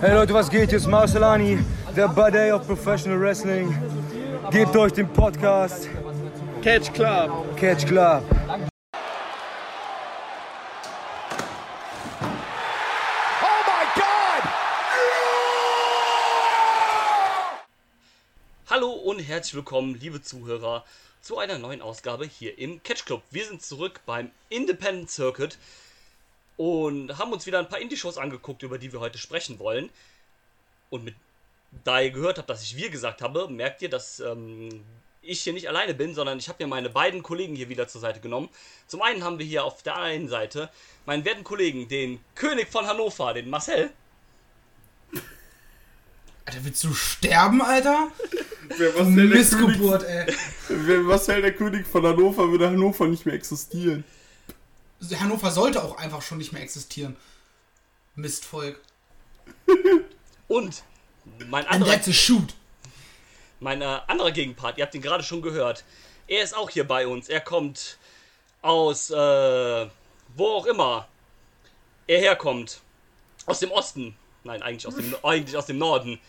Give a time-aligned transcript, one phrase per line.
[0.00, 0.70] Hey Leute, was geht?
[0.70, 1.58] Hier ist Marcelani,
[1.94, 3.70] der Buddy of Professional Wrestling.
[4.50, 5.90] Gebt euch den Podcast
[6.62, 7.54] Catch Club.
[7.58, 8.24] Catch Club.
[8.32, 8.64] Oh
[13.66, 14.42] my God!
[18.70, 20.86] Hallo und herzlich willkommen, liebe Zuhörer,
[21.20, 23.22] zu einer neuen Ausgabe hier im Catch Club.
[23.30, 25.58] Wir sind zurück beim Independent Circuit
[26.60, 29.88] und haben uns wieder ein paar Indie-Shows angeguckt, über die wir heute sprechen wollen.
[30.90, 31.14] Und mit,
[31.84, 34.84] da ihr gehört habt, dass ich wir gesagt habe, merkt ihr, dass ähm,
[35.22, 38.02] ich hier nicht alleine bin, sondern ich habe mir meine beiden Kollegen hier wieder zur
[38.02, 38.50] Seite genommen.
[38.88, 40.68] Zum einen haben wir hier auf der einen Seite
[41.06, 43.88] meinen werten Kollegen, den König von Hannover, den Marcel.
[46.44, 48.08] Alter, willst du sterben, Alter?
[48.76, 50.26] Wer Missgeburt, ey.
[50.26, 54.04] König, wer, was hält der König von Hannover, würde Hannover nicht mehr existieren.
[55.18, 57.16] Hannover sollte auch einfach schon nicht mehr existieren.
[58.14, 58.80] Mistvolk.
[60.48, 60.82] Und
[61.48, 62.54] mein And anderer that's a shoot.
[63.60, 65.84] mein äh, anderer Gegenpart, ihr habt ihn gerade schon gehört.
[66.26, 67.28] Er ist auch hier bei uns.
[67.28, 67.98] Er kommt
[68.62, 69.14] aus, äh,
[70.36, 71.08] wo auch immer
[72.06, 72.80] er herkommt.
[73.46, 74.16] Aus dem Osten.
[74.44, 76.20] Nein, eigentlich aus dem, eigentlich aus dem Norden.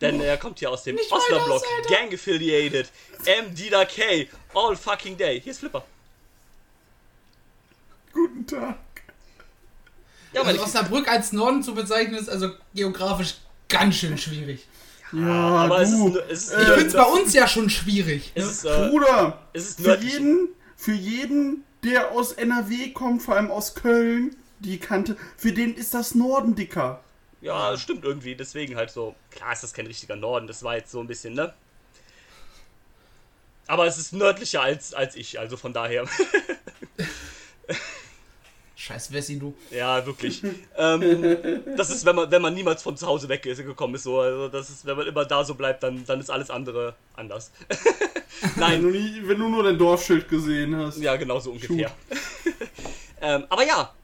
[0.00, 1.62] Denn er kommt hier aus dem Alter.
[1.88, 2.90] Gang affiliated.
[3.24, 4.28] MDK.
[4.54, 5.40] All fucking day.
[5.40, 5.84] Hier ist Flipper.
[8.46, 8.76] Guten Tag.
[10.32, 13.36] Ja, meine Also Osnabrück als Norden zu bezeichnen, ist also geografisch
[13.68, 14.66] ganz schön schwierig.
[15.12, 15.28] Ja,
[15.64, 18.32] aber es ist, es ist, Äh, Ich nur- find's bei uns ja schon schwierig.
[18.34, 23.36] es ist, äh, Bruder, es ist für jeden, für jeden, der aus NRW kommt, vor
[23.36, 27.00] allem aus Köln, die Kante, für den ist das Norden dicker.
[27.40, 28.34] Ja, stimmt irgendwie.
[28.34, 29.14] Deswegen halt so.
[29.30, 30.46] Klar ist das kein richtiger Norden.
[30.46, 31.52] Das war jetzt so ein bisschen, ne?
[33.66, 36.06] Aber es ist nördlicher als, als ich, also von daher.
[38.84, 39.54] Scheiß Wessi, du.
[39.70, 40.42] ja, wirklich.
[40.76, 44.20] ähm, das ist, wenn man, wenn man niemals von zu Hause weggekommen ist, so.
[44.20, 47.50] Also das ist, wenn man immer da so bleibt, dann, dann ist alles andere anders.
[48.40, 50.98] Wenn Nein, du, nie, wenn du nur dein Dorfschild gesehen hast.
[50.98, 51.90] ja, genau so ungefähr.
[53.22, 53.94] ähm, aber ja,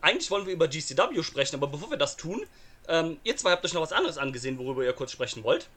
[0.00, 2.46] eigentlich wollen wir über GCW sprechen, aber bevor wir das tun,
[2.86, 5.68] ähm, ihr zwei habt euch noch was anderes angesehen, worüber ihr kurz sprechen wollt.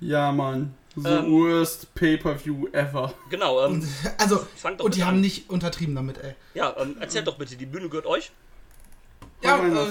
[0.00, 0.74] Ja, Mann.
[0.96, 1.30] The Ähm.
[1.32, 3.14] worst Pay-Per-View ever.
[3.30, 3.86] Genau, ähm,
[4.18, 5.20] Also, Fang doch und die bitte haben an.
[5.20, 6.34] nicht untertrieben damit, ey.
[6.54, 8.32] Ja, ähm, erzählt doch bitte, die Bühne gehört euch.
[9.42, 9.86] Ja, äh,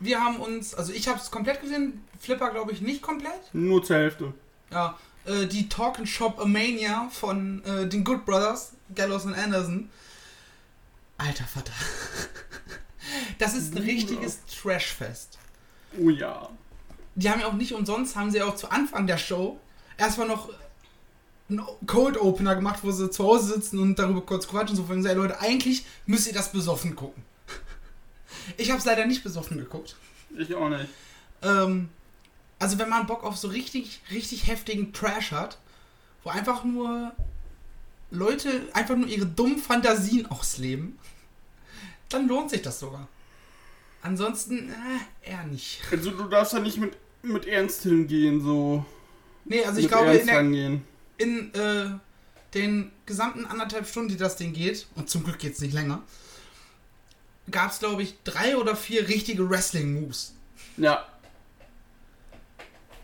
[0.00, 3.40] wir haben uns, also ich hab's komplett gesehen, Flipper glaube ich nicht komplett.
[3.54, 4.34] Nur zur Hälfte.
[4.70, 9.34] Ja, äh, die Talk and Shop A Mania von äh, den Good Brothers, Gallows und
[9.34, 9.88] Anderson.
[11.18, 11.72] Alter Vater.
[13.38, 15.38] Das ist ein richtiges Trashfest.
[16.00, 16.48] Oh ja.
[17.14, 19.60] Die haben ja auch nicht umsonst, haben sie auch zu Anfang der Show
[19.96, 20.50] erstmal noch
[21.48, 24.76] einen Cold Opener gemacht, wo sie zu Hause sitzen und darüber kurz quatschen.
[24.76, 27.22] So von ey Leute, eigentlich müsst ihr das besoffen gucken.
[28.56, 29.96] Ich hab's leider nicht besoffen geguckt.
[30.36, 30.86] Ich auch nicht.
[31.42, 31.88] Ähm,
[32.58, 35.58] also wenn man Bock auf so richtig, richtig heftigen Trash hat,
[36.22, 37.12] wo einfach nur
[38.10, 40.98] Leute einfach nur ihre dummen Fantasien ausleben,
[42.08, 43.08] dann lohnt sich das sogar.
[44.02, 45.80] Ansonsten, äh, eher nicht.
[45.90, 48.84] Also du darfst da nicht mit, mit Ernst hingehen, so.
[49.44, 50.84] Nee, also ich glaube, Ernst in, der, rangehen.
[51.18, 51.86] in äh,
[52.54, 56.02] den gesamten anderthalb Stunden, die das Ding geht, und zum Glück geht's nicht länger,
[57.50, 60.34] gab es, glaube ich, drei oder vier richtige Wrestling-Moves.
[60.76, 61.06] Ja.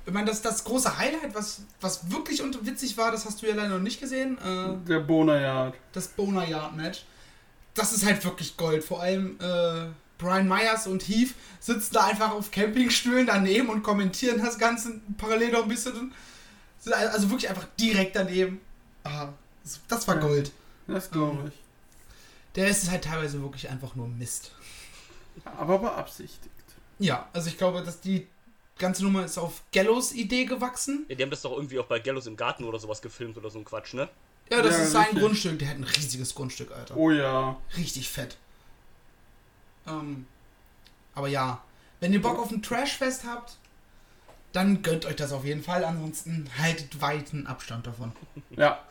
[0.07, 3.47] Ich meine, das, das große Highlight, was, was wirklich und witzig war, das hast du
[3.47, 5.75] ja leider noch nicht gesehen, äh, Der Bonayard.
[5.93, 7.05] das Boner Yard Match.
[7.75, 8.83] Das ist halt wirklich Gold.
[8.83, 9.87] Vor allem äh,
[10.21, 15.53] Brian Myers und Heath sitzen da einfach auf Campingstühlen daneben und kommentieren das Ganze parallel
[15.53, 16.13] noch ein bisschen.
[16.79, 18.61] Sind Also wirklich einfach direkt daneben.
[19.05, 19.29] Ah,
[19.89, 20.17] das- war.
[20.19, 20.53] Gold.
[20.87, 21.55] Das glaube ich.
[22.57, 24.51] Der Rest ist halt teilweise wirklich einfach nur Mist.
[25.45, 26.51] Aber beabsichtigt.
[26.99, 28.27] Ja, also ich glaube, dass die
[28.79, 31.05] ganze Nummer ist auf Gallows Idee gewachsen.
[31.09, 33.51] Ja, die haben das doch irgendwie auch bei Gallows im Garten oder sowas gefilmt oder
[33.51, 34.09] so ein Quatsch, ne?
[34.51, 35.21] Ja, das Ja, ist sein richtig.
[35.21, 35.59] Grundstück.
[35.61, 36.97] Der hat ein riesiges Grundstück, Alter.
[36.97, 37.57] Oh ja.
[37.77, 38.37] Richtig fett.
[39.87, 40.27] Ähm,
[41.15, 41.63] aber ja,
[42.01, 43.59] wenn ihr Bock auf ein Trashfest habt,
[44.53, 45.85] dann gönnt euch das auf jeden Fall.
[45.85, 48.13] Ansonsten haltet weiten Abstand davon.
[48.51, 48.83] Ja.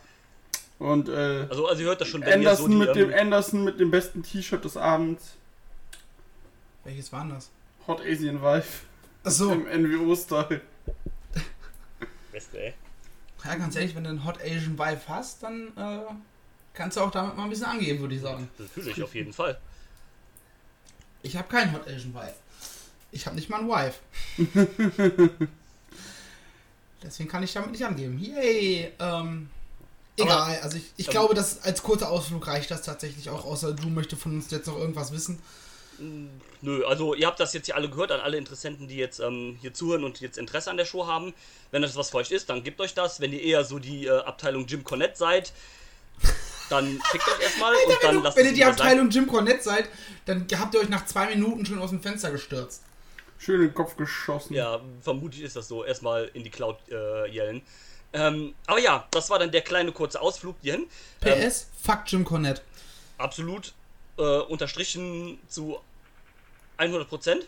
[0.78, 3.12] Und äh, Also, also ihr hört das schon, wenn ihr so Anderson, die, mit dem,
[3.12, 5.36] ähm, Anderson mit dem besten T-Shirt des Abends.
[6.86, 7.50] Welches war denn das?
[7.88, 8.86] Hot Asian Wife.
[9.24, 10.62] Achso, Im NWO-Style.
[12.32, 12.74] Beste, ey.
[13.44, 16.00] ja, ganz ehrlich, wenn du einen Hot Asian Vibe hast, dann äh,
[16.74, 18.50] kannst du auch damit mal ein bisschen angeben, würde ich sagen.
[18.58, 19.60] Natürlich, auf jeden Fall.
[21.22, 22.36] Ich habe keinen Hot Asian Wife.
[23.12, 24.00] Ich habe nicht mal einen Wife.
[27.04, 28.20] Deswegen kann ich damit nicht angeben.
[28.20, 28.92] Yay!
[29.00, 29.50] Ähm,
[30.18, 33.74] egal, also ich, ich ähm, glaube, dass als kurzer Ausflug reicht das tatsächlich auch, außer
[33.74, 35.42] du möchtest von uns jetzt noch irgendwas wissen.
[36.62, 39.58] Nö, also ihr habt das jetzt hier alle gehört an alle Interessenten, die jetzt ähm,
[39.62, 41.34] hier zuhören und jetzt Interesse an der Show haben.
[41.72, 43.20] Wenn das was für euch ist, dann gebt euch das.
[43.20, 45.52] Wenn ihr eher so die äh, Abteilung Jim Cornette seid,
[46.70, 48.64] dann fickt euch erstmal und dann Wenn, lasst wenn ihr die.
[48.66, 49.90] Abteilung Jim Cornette seid,
[50.26, 52.84] dann habt ihr euch nach zwei Minuten schon aus dem Fenster gestürzt.
[53.38, 54.54] Schön in den Kopf geschossen.
[54.54, 55.84] Ja, vermutlich ist das so.
[55.86, 57.62] Erstmal in die Cloud äh, yellen.
[58.12, 60.88] Ähm, aber ja, das war dann der kleine kurze Ausflug hierhin.
[61.22, 62.62] Ähm, PS, fuck Jim Cornette.
[63.18, 63.74] absolut
[64.18, 65.80] äh, unterstrichen zu
[66.78, 67.44] 100%.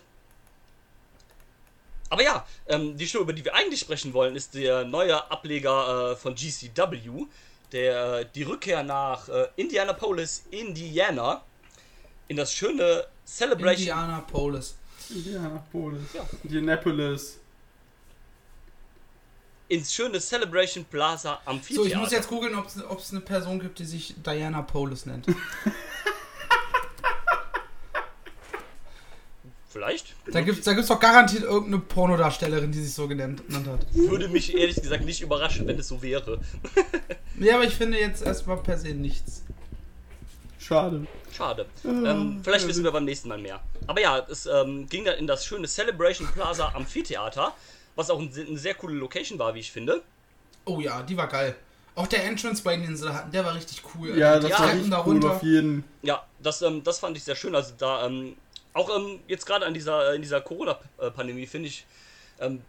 [2.10, 6.12] Aber ja, ähm, die Show, über die wir eigentlich sprechen wollen, ist der neue Ableger
[6.12, 7.26] äh, von GCW,
[7.72, 11.42] der äh, die Rückkehr nach äh, Indianapolis, Indiana,
[12.28, 13.98] in das schöne Celebration.
[13.98, 14.76] Indianapolis.
[15.10, 16.02] Indianapolis.
[16.14, 16.26] Ja.
[16.44, 17.38] Indianapolis.
[19.68, 21.82] ins schöne Celebration Plaza Amphitheater.
[21.82, 25.26] So, ich muss jetzt googeln, ob es eine Person gibt, die sich Diana Polis nennt.
[29.72, 30.14] Vielleicht.
[30.30, 33.86] Da gibt es da gibt's doch garantiert irgendeine Pornodarstellerin, die sich so genannt, genannt hat.
[33.94, 36.40] Würde mich ehrlich gesagt nicht überraschen, wenn es so wäre.
[37.38, 39.42] Ja, aber ich finde jetzt erstmal per se nichts.
[40.58, 41.06] Schade.
[41.34, 41.66] Schade.
[41.84, 43.60] ähm, vielleicht wissen wir beim nächsten Mal mehr.
[43.86, 47.52] Aber ja, es ähm, ging dann in das schöne Celebration Plaza Amphitheater,
[47.96, 50.02] was auch ein, eine sehr coole Location war, wie ich finde.
[50.66, 51.56] Oh ja, die war geil.
[51.94, 54.16] Auch der Entrance bei den sie hatten, der war richtig cool.
[54.16, 55.30] Ja, das Ja, war richtig da cool runter.
[55.32, 55.84] auf jeden.
[56.02, 57.54] Ja, das, ähm, das fand ich sehr schön.
[57.54, 58.36] Also da, ähm,
[58.74, 61.86] auch ähm, jetzt gerade an dieser, in dieser Corona-Pandemie finde ich
[62.40, 62.60] ähm,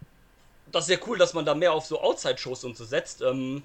[0.72, 3.22] das sehr cool, dass man da mehr auf so Outside-Shows und so setzt.
[3.22, 3.62] Ähm,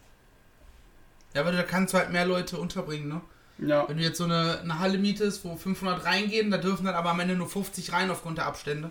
[1.33, 3.21] Ja, aber da kannst du halt mehr Leute unterbringen, ne?
[3.67, 3.87] Ja.
[3.89, 7.09] Wenn du jetzt so eine, eine Halle mietest, wo 500 reingehen, da dürfen dann aber
[7.09, 8.89] am Ende nur 50 rein aufgrund der Abstände.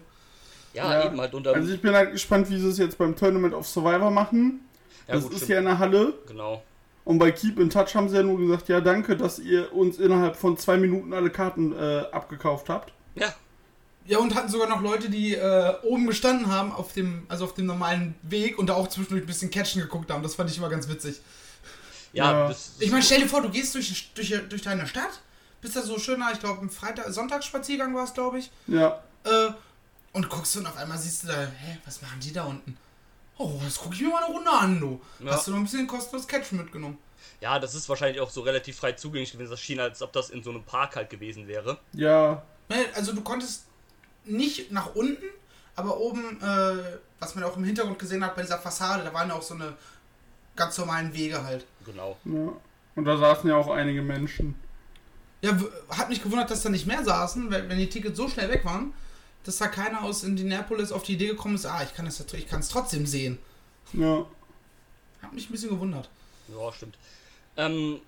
[0.75, 1.07] ja, Ja.
[1.07, 1.55] eben halt unter.
[1.55, 4.61] Also ich bin halt gespannt, wie sie es jetzt beim Tournament of Survivor machen.
[5.07, 5.51] ja, das gut, ist stimmt.
[5.51, 6.13] ja in der Halle.
[6.27, 6.63] Genau.
[7.05, 9.99] Und bei Keep in Touch haben sie ja nur gesagt, ja danke, dass ihr uns
[9.99, 12.93] innerhalb von zwei Minuten alle Karten äh, abgekauft habt.
[13.21, 13.35] Ja,
[14.07, 17.55] Ja, und hatten sogar noch Leute, die äh, oben gestanden haben, auf dem, also auf
[17.55, 20.23] dem normalen Weg und da auch zwischendurch ein bisschen Catchen geguckt haben.
[20.23, 21.21] Das fand ich immer ganz witzig.
[22.13, 22.49] ja, Ja.
[22.49, 22.73] das.
[22.79, 25.21] Ich meine, stell dir vor, du gehst durch, durch, durch deine Stadt,
[25.61, 29.03] bist da so schöner, ich glaube, ein Freitag, Sonntagsspaziergang war es, glaube ich, Ja.
[29.25, 29.51] äh,
[30.13, 32.77] und guckst und auf einmal siehst du da, hä, was machen die da unten?
[33.37, 35.01] Oh, das gucke ich mir mal eine Runde an, du.
[35.21, 35.33] Ja.
[35.33, 36.97] Hast du noch ein bisschen kostenlos Catchen mitgenommen?
[37.41, 39.51] Ja, das ist wahrscheinlich auch so relativ frei zugänglich gewesen.
[39.51, 41.79] Das schien, als ob das in so einem Park halt gewesen wäre.
[41.93, 42.43] Ja.
[42.69, 43.65] Ne, Also du konntest
[44.25, 45.25] nicht nach unten,
[45.77, 49.29] aber oben, äh, was man auch im Hintergrund gesehen hat bei dieser Fassade, da waren
[49.29, 49.75] ja auch so eine
[50.57, 51.65] ganz normalen Wege halt.
[51.85, 52.17] Genau.
[52.25, 52.53] ja.
[52.97, 54.57] Und da saßen ja auch einige Menschen.
[55.41, 55.57] Ja,
[55.91, 58.65] hat mich gewundert, dass da nicht mehr saßen, weil, wenn die Tickets so schnell weg
[58.65, 58.93] waren,
[59.45, 62.49] dass da keiner aus Indianapolis auf die Idee gekommen ist, ah, ich kann es ich
[62.49, 63.39] kann es trotzdem sehen.
[63.93, 64.27] Ja.
[65.23, 66.09] Hat mich ein bisschen gewundert.
[66.49, 66.99] Ja, stimmt.
[67.57, 68.01] Ähm,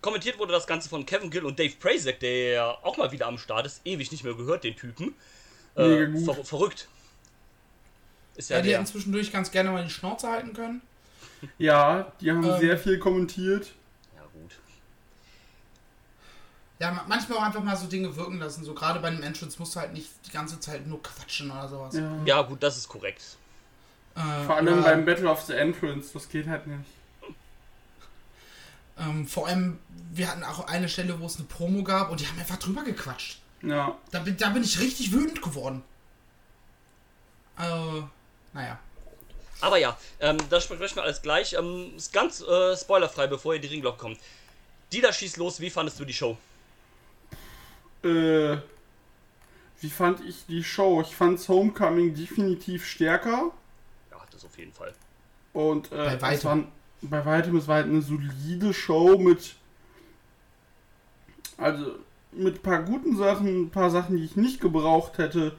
[0.00, 3.26] kommentiert wurde das Ganze von Kevin Gill und Dave Prazek, der ja auch mal wieder
[3.26, 3.80] am Start ist.
[3.84, 5.14] Ewig nicht mehr gehört, den Typen.
[5.76, 6.24] Mega Äh, gut.
[6.24, 6.88] ver verrückt.
[8.36, 10.80] Ist Ja, ja, die hätten zwischendurch ganz gerne mal die Schnauze halten können.
[11.58, 12.58] Ja, die haben Ähm.
[12.58, 13.72] sehr viel kommentiert.
[14.16, 14.52] Ja, gut.
[16.80, 18.64] Ja, ma- manchmal auch einfach mal so Dinge wirken lassen.
[18.64, 21.68] So gerade bei einem Entrance musst du halt nicht die ganze Zeit nur quatschen oder
[21.68, 21.94] sowas.
[21.94, 22.16] Ja.
[22.24, 23.22] Ja, gut, das ist korrekt.
[24.16, 26.90] Äh, Vor allem beim Battle of the Entrance, das geht halt nicht.
[28.98, 29.78] Ähm, vor allem,
[30.12, 32.82] wir hatten auch eine Stelle, wo es eine Promo gab und die haben einfach drüber
[32.82, 33.40] gequatscht.
[33.62, 33.96] Ja.
[34.10, 35.82] Da bin, da bin ich richtig wütend geworden.
[37.58, 38.02] Äh,
[38.52, 38.78] naja.
[39.60, 41.54] Aber ja, ähm, das sprechen wir alles gleich.
[41.54, 44.18] Ähm, ist ganz äh, spoilerfrei, bevor ihr die Ringglocke kommt.
[44.92, 46.36] Die da schießt los, wie fandest du die Show?
[48.04, 48.58] Äh,
[49.80, 51.02] wie fand ich die Show?
[51.02, 53.50] Ich fand's Homecoming definitiv stärker.
[54.10, 54.94] Ja, das auf jeden Fall.
[55.52, 56.68] Und äh, Bei es weitem.
[57.02, 59.56] Bei weitem, es war halt eine solide Show mit.
[61.56, 61.96] Also
[62.32, 65.56] mit ein paar guten Sachen, ein paar Sachen, die ich nicht gebraucht hätte.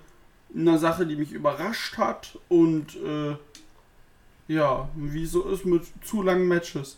[0.55, 3.35] Eine Sache, die mich überrascht hat und äh,
[4.47, 6.97] ja, wie so ist mit zu langen Matches.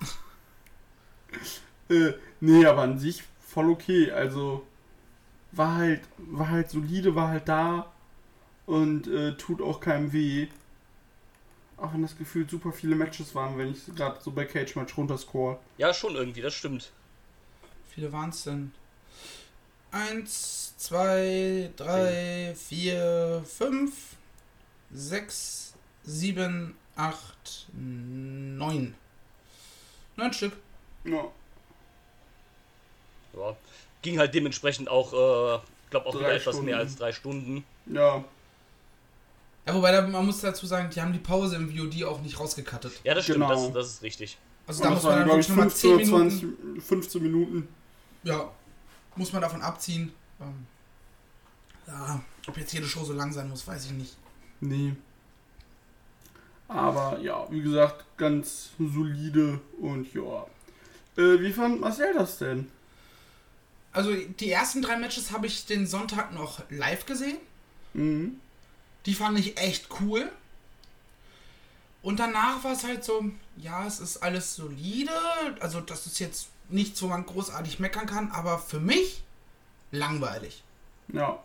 [1.88, 4.10] äh, nee, aber an sich voll okay.
[4.10, 4.62] Also
[5.52, 7.90] war halt, war halt solide, war halt da
[8.66, 10.48] und äh, tut auch keinem weh.
[11.78, 14.96] Auch wenn das gefühlt super viele Matches waren, wenn ich gerade so bei Cage Match
[14.96, 15.58] runterscore.
[15.76, 16.90] Ja, schon irgendwie, das stimmt.
[17.88, 18.72] Wie viele waren es denn?
[19.90, 24.16] Eins, zwei, drei, vier, fünf,
[24.90, 28.94] sechs, sieben, acht, neun.
[30.16, 30.52] Neun Stück.
[31.04, 31.24] Ja.
[33.34, 33.56] Ja.
[34.02, 36.64] Ging halt dementsprechend auch, äh, glaube auch Drei wieder etwas Stunden.
[36.64, 37.64] mehr als drei Stunden.
[37.86, 38.24] Ja.
[39.66, 42.38] Ja, wobei da, man muss dazu sagen, die haben die Pause im VOD auch nicht
[42.38, 42.92] rausgekattet.
[43.04, 43.48] Ja, das stimmt, Genau.
[43.66, 44.38] das, das ist richtig.
[44.66, 46.56] Also da muss man dann wirklich nochmal 15 10 oder Minuten.
[46.74, 47.68] 20, 15 Minuten.
[48.22, 48.50] Ja,
[49.16, 50.12] muss man davon abziehen.
[50.40, 50.66] Ähm,
[51.86, 54.16] Ja, ob jetzt jede Show so lang sein muss, weiß ich nicht.
[54.60, 54.94] Nee.
[56.68, 60.46] Aber ja, wie gesagt, ganz solide und ja.
[61.16, 62.68] Äh, wie fand Marcel das denn?
[63.92, 67.38] Also die ersten drei Matches habe ich den Sonntag noch live gesehen.
[67.94, 68.40] Mhm.
[69.06, 70.30] Die fand ich echt cool.
[72.02, 73.24] Und danach war es halt so,
[73.56, 75.10] ja, es ist alles solide.
[75.60, 79.22] Also das ist jetzt nichts, wo man großartig meckern kann, aber für mich
[79.90, 80.62] langweilig.
[81.12, 81.42] Ja.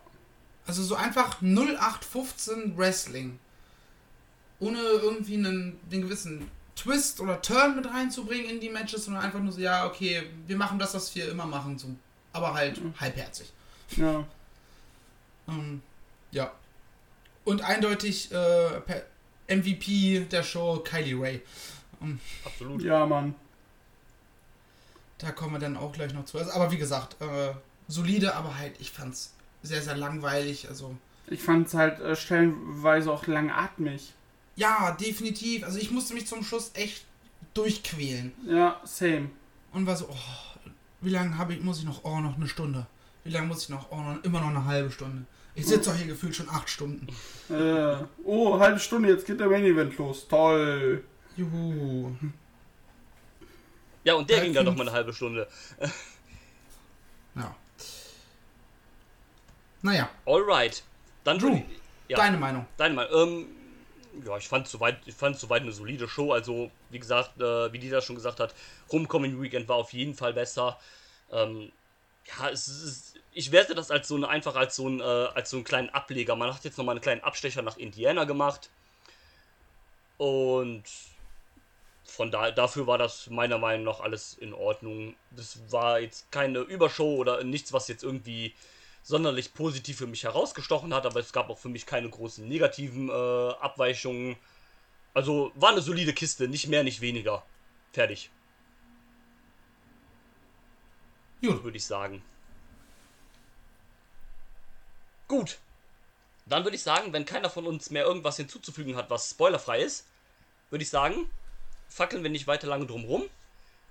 [0.66, 3.38] Also so einfach 0815 Wrestling.
[4.60, 9.40] Ohne irgendwie einen, den gewissen Twist oder Turn mit reinzubringen in die Matches, sondern einfach
[9.40, 11.88] nur so, ja, okay, wir machen das, was wir immer machen, so,
[12.32, 13.52] aber halt halbherzig.
[13.96, 14.24] Ja.
[15.48, 15.82] Ähm,
[16.30, 16.52] ja.
[17.44, 19.02] Und eindeutig äh, per
[19.48, 21.42] MVP der Show Kylie Ray.
[22.44, 22.82] Absolut.
[22.82, 23.34] Ja, Mann.
[25.18, 26.38] Da kommen wir dann auch gleich noch zu.
[26.38, 27.52] Also, aber wie gesagt, äh,
[27.88, 30.68] solide, aber halt, ich fand's sehr, sehr langweilig.
[30.68, 30.96] Also,
[31.28, 34.12] Ich fand es halt äh, stellenweise auch langatmig.
[34.56, 35.64] ja, definitiv.
[35.64, 37.04] Also, ich musste mich zum Schluss echt
[37.54, 38.32] durchquälen.
[38.46, 39.30] Ja, same.
[39.72, 40.60] Und war so, oh,
[41.00, 42.04] wie lange habe ich, muss ich noch?
[42.04, 42.86] Oh, noch eine Stunde.
[43.24, 43.90] Wie lange muss ich noch?
[43.90, 45.24] Oh, noch, immer noch eine halbe Stunde.
[45.54, 47.06] Ich sitze doch hier gefühlt schon acht Stunden.
[47.50, 50.26] Äh, oh, halbe Stunde, jetzt geht der Main Event los.
[50.26, 51.04] Toll.
[51.36, 52.12] Juhu.
[54.04, 54.78] Ja, und der Halb ging dann noch fünf.
[54.78, 55.46] mal eine halbe Stunde.
[57.34, 57.54] Ja.
[59.82, 60.82] Naja, Alright.
[61.24, 61.60] Dann Drew,
[62.08, 62.66] ja, deine Meinung.
[62.76, 63.12] deine Meinung.
[63.14, 63.46] Ähm,
[64.26, 66.32] ja, ich fand soweit, ich fand soweit eine solide Show.
[66.32, 68.54] Also, wie gesagt, äh, wie Dieter schon gesagt hat,
[68.90, 70.78] Homecoming Weekend war auf jeden Fall besser.
[71.30, 71.72] Ähm,
[72.26, 75.50] ja, es ist, ich werte das als so eine, einfach als so ein, äh, als
[75.50, 76.36] so einen kleinen Ableger.
[76.36, 78.70] Man hat jetzt nochmal einen kleinen Abstecher nach Indiana gemacht.
[80.18, 80.84] Und
[82.04, 85.14] von da, dafür war das meiner Meinung nach alles in Ordnung.
[85.30, 88.54] Das war jetzt keine Übershow oder nichts, was jetzt irgendwie
[89.02, 93.08] sonderlich positiv für mich herausgestochen hat, aber es gab auch für mich keine großen negativen
[93.08, 94.36] äh, Abweichungen.
[95.14, 97.44] Also war eine solide Kiste, nicht mehr, nicht weniger.
[97.92, 98.30] Fertig,
[101.42, 101.64] Gut.
[101.64, 102.22] würde ich sagen.
[105.32, 105.56] Gut.
[106.44, 110.04] Dann würde ich sagen, wenn keiner von uns mehr irgendwas hinzuzufügen hat, was spoilerfrei ist,
[110.68, 111.30] würde ich sagen,
[111.88, 113.22] fackeln wir nicht weiter lange drum rum.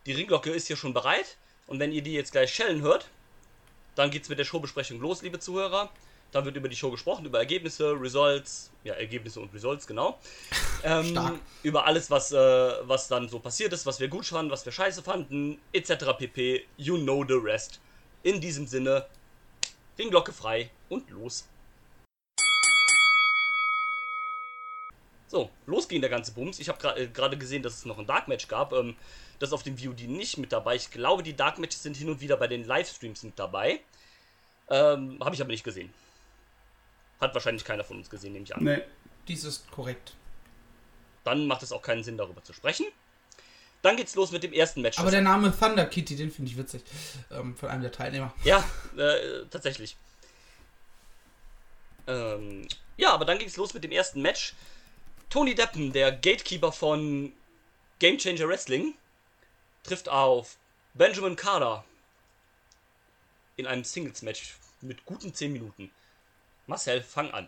[0.05, 1.37] Die Ringglocke ist hier schon bereit.
[1.65, 3.07] Und wenn ihr die jetzt gleich schellen hört,
[3.95, 5.89] dann geht's mit der Showbesprechung los, liebe Zuhörer.
[6.31, 10.19] Dann wird über die Show gesprochen, über Ergebnisse, Results, ja, Ergebnisse und Results, genau.
[10.83, 11.39] Ähm, Stark.
[11.63, 14.71] Über alles, was, äh, was dann so passiert ist, was wir gut fanden, was wir
[14.71, 16.05] scheiße fanden, etc.
[16.17, 16.65] pp.
[16.77, 17.79] You know the rest.
[18.21, 19.07] In diesem Sinne,
[20.01, 21.47] Ringglocke frei und los.
[25.27, 26.59] So, los ging der ganze Bums.
[26.59, 28.73] Ich habe äh, gerade gesehen, dass es noch ein Dark Match gab.
[28.73, 28.97] Ähm,
[29.37, 30.75] das ist auf dem VOD nicht mit dabei.
[30.75, 33.79] Ich glaube, die Dark Matches sind hin und wieder bei den Livestreams mit dabei.
[34.69, 35.93] Ähm, habe ich aber nicht gesehen.
[37.21, 38.63] Hat wahrscheinlich keiner von uns gesehen, nehme ich an.
[38.63, 38.81] Nee.
[39.27, 40.15] Dies ist korrekt.
[41.23, 42.87] Dann macht es auch keinen Sinn, darüber zu sprechen.
[43.81, 44.99] Dann geht's los mit dem ersten Match.
[44.99, 46.83] Aber der Name Thunder Kitty, den finde ich witzig.
[47.31, 48.33] Ähm, von einem der Teilnehmer.
[48.43, 48.63] Ja,
[48.95, 49.95] äh, tatsächlich.
[52.07, 54.53] Ähm, ja, aber dann ging es los mit dem ersten Match.
[55.29, 57.31] Tony Deppen, der Gatekeeper von
[57.99, 58.93] Game Changer Wrestling,
[59.83, 60.57] trifft auf
[60.93, 61.85] Benjamin Carter
[63.55, 65.91] in einem Singles-Match mit guten 10 Minuten.
[66.67, 67.47] Marcel, fang an.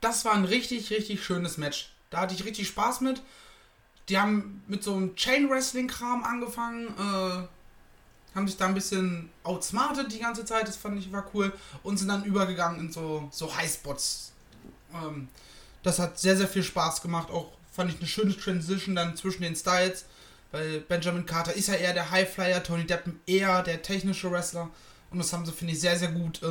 [0.00, 1.90] Das war ein richtig, richtig schönes Match.
[2.10, 3.22] Da hatte ich richtig Spaß mit.
[4.08, 10.18] Die haben mit so einem Chain-Wrestling-Kram angefangen, äh, haben sich da ein bisschen outsmartet die
[10.18, 14.32] ganze Zeit, das fand ich war cool, und sind dann übergegangen in so, so Highspots.
[14.92, 15.28] Ähm,
[15.82, 17.30] das hat sehr, sehr viel Spaß gemacht.
[17.30, 20.04] Auch fand ich eine schöne Transition dann zwischen den Styles,
[20.52, 24.70] weil Benjamin Carter ist ja eher der Highflyer, Tony Deppen eher der technische Wrestler.
[25.10, 26.48] Und das haben sie, finde ich, sehr, sehr gut äh,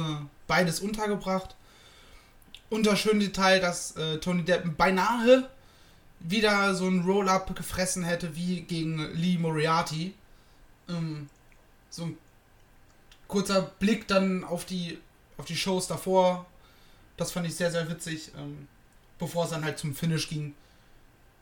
[0.48, 1.56] beides untergebracht.
[2.96, 5.50] Schöne Detail, dass äh, Tony Deppen beinahe
[6.24, 10.14] wieder so ein Roll-Up gefressen hätte wie gegen Lee Moriarty.
[10.90, 11.30] Ähm,
[11.90, 12.18] so ein
[13.28, 14.98] kurzer Blick dann auf die,
[15.38, 16.46] auf die Shows davor.
[17.18, 18.32] Das fand ich sehr, sehr witzig.
[18.38, 18.68] Ähm,
[19.20, 20.56] bevor es dann halt zum Finish ging,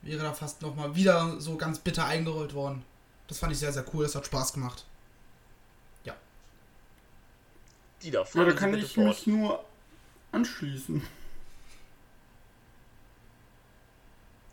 [0.02, 2.84] wäre da fast nochmal wieder so ganz bitter eingerollt worden.
[3.28, 4.04] Das fand ich sehr, sehr cool.
[4.04, 4.84] Das hat Spaß gemacht.
[8.02, 9.06] Ja, fahren da Sie kann bitte ich fort.
[9.06, 9.64] mich nur
[10.32, 11.02] anschließen.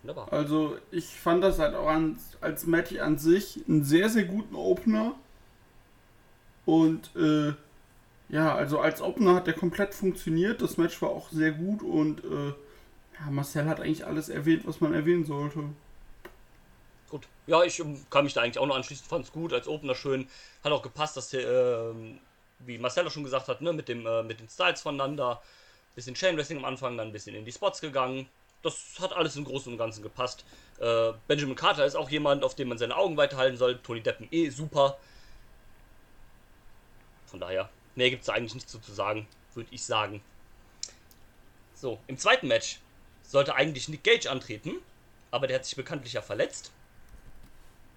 [0.01, 0.31] Wunderbar.
[0.31, 4.55] Also, ich fand das halt auch an, als Match an sich einen sehr, sehr guten
[4.55, 5.15] Opener.
[6.65, 7.53] Und, äh,
[8.29, 10.61] ja, also als Opener hat der komplett funktioniert.
[10.61, 12.53] Das Match war auch sehr gut und, äh,
[13.19, 15.63] ja, Marcel hat eigentlich alles erwähnt, was man erwähnen sollte.
[17.09, 17.27] Gut.
[17.47, 19.05] Ja, ich ähm, kann mich da eigentlich auch noch anschließen.
[19.05, 20.27] Fand's gut, als Opener schön.
[20.63, 22.19] Hat auch gepasst, dass der, ähm,
[22.59, 25.41] wie Marcelo schon gesagt hat, ne, mit, dem, äh, mit den Styles voneinander.
[25.95, 28.27] Bisschen Chain Wrestling am Anfang, dann ein bisschen in die Spots gegangen.
[28.61, 30.43] Das hat alles im Großen und Ganzen gepasst.
[30.79, 33.79] Äh, Benjamin Carter ist auch jemand, auf den man seine Augen weiterhalten soll.
[33.79, 34.97] Tony Deppen eh super.
[37.25, 40.21] Von daher, mehr gibt es eigentlich nicht so zu sagen, würde ich sagen.
[41.73, 42.79] So, im zweiten Match
[43.23, 44.73] sollte eigentlich Nick Gage antreten,
[45.31, 46.71] aber der hat sich bekanntlich ja verletzt.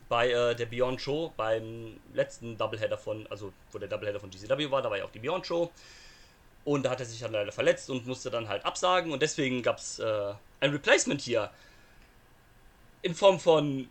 [0.08, 4.70] Bei äh, der Beyond Show, beim letzten Doubleheader von, also wo der Doubleheader von GCW
[4.70, 5.72] war, da war ja auch die Beyond Show.
[6.64, 9.10] Und da hat er sich dann leider verletzt und musste dann halt absagen.
[9.10, 11.50] Und deswegen gab es äh, ein Replacement hier.
[13.02, 13.88] In Form von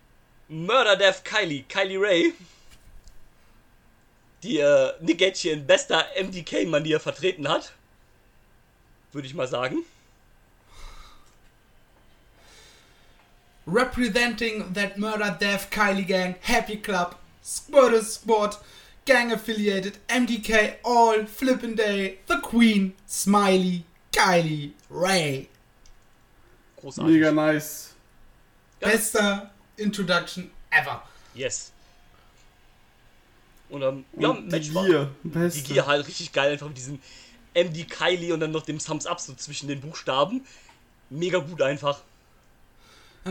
[0.48, 2.34] Murder Death Kylie, Kylie Ray.
[4.42, 7.74] Die äh, Nick in bester MDK-Manier vertreten hat.
[9.12, 9.84] Würde ich mal sagen.
[13.68, 18.58] Representing that murder death Kylie gang, Happy Club, Squirter Squad,
[19.06, 25.51] gang affiliated, MDK, all, Flippin' Day, The Queen, Smiley, Kylie, Ray.
[26.82, 27.14] Großartig.
[27.14, 27.94] Mega nice.
[28.80, 31.04] Bester Introduction ever.
[31.34, 31.72] Yes.
[33.70, 34.86] Und ähm, ja, Und die Match war.
[34.86, 35.12] Gier.
[35.24, 35.62] Die Beste.
[35.62, 37.00] Gier halt richtig geil, einfach mit diesem
[37.54, 40.46] MD Kylie und dann noch dem Thumbs Up so zwischen den Buchstaben.
[41.10, 42.02] Mega gut einfach.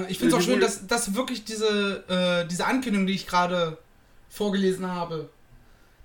[0.09, 3.15] Ich finde es Ja, auch die schön, dass, dass wirklich diese, äh, diese Ankündigung, die
[3.15, 3.77] ich gerade
[4.29, 5.29] vorgelesen habe,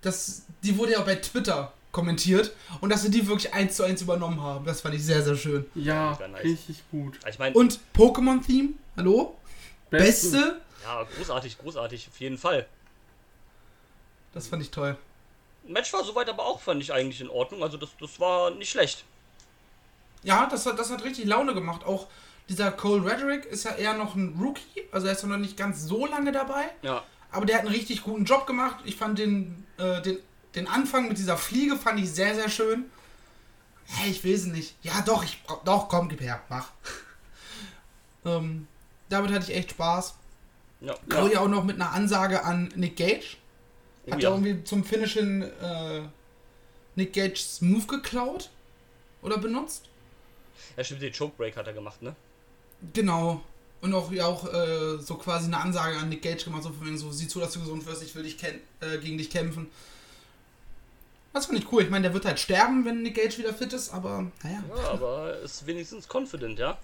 [0.01, 3.83] dass, die wurde ja auch bei Twitter kommentiert und dass sie die wirklich eins zu
[3.83, 4.65] eins übernommen haben.
[4.65, 5.65] Das fand ich sehr, sehr schön.
[5.75, 6.43] Ja, nice.
[6.43, 7.17] richtig gut.
[7.27, 9.37] Ich meine, Und Pokémon-Theme, hallo?
[9.89, 10.59] Beste?
[10.83, 12.67] ja, großartig, großartig, auf jeden Fall.
[14.33, 14.97] Das fand ich toll.
[15.63, 17.63] Match war soweit aber auch, fand ich eigentlich in Ordnung.
[17.63, 19.05] Also das, das war nicht schlecht.
[20.23, 21.85] Ja, das hat, das hat richtig Laune gemacht.
[21.85, 22.07] Auch
[22.49, 25.83] dieser Cole Redrick ist ja eher noch ein Rookie, also er ist noch nicht ganz
[25.83, 26.65] so lange dabei.
[26.81, 27.03] Ja.
[27.31, 28.77] Aber der hat einen richtig guten Job gemacht.
[28.83, 30.19] Ich fand den, äh, den,
[30.55, 32.85] den Anfang mit dieser Fliege fand ich sehr, sehr schön.
[33.85, 34.75] Hey, ich will es nicht.
[34.81, 36.69] Ja, doch, ich brauch- doch, komm, gib her, mach.
[38.25, 38.67] ähm,
[39.09, 40.15] damit hatte ich echt Spaß.
[40.81, 40.95] Ja.
[41.09, 43.37] Cody auch noch mit einer Ansage an Nick Gage.
[44.07, 44.29] Oh Hat ja.
[44.31, 46.01] irgendwie zum Finish hin äh,
[46.95, 48.49] Nick Gage's Move geklaut
[49.21, 49.89] oder benutzt.
[50.77, 52.15] ja, stimmt, den Chokebreak hat er gemacht, ne?
[52.93, 53.43] Genau.
[53.81, 56.85] Und auch, ja, auch äh, so quasi eine Ansage an Nick Gage gemacht, so von
[56.85, 59.69] wegen so, sieh zu, dass du gesund wirst, ich will dich äh, gegen dich kämpfen.
[61.35, 61.83] Das fand ich cool.
[61.83, 64.91] Ich meine, der wird halt sterben, wenn Nick Gage wieder fit ist, aber naja, Ja,
[64.91, 66.77] aber ist wenigstens confident, ja?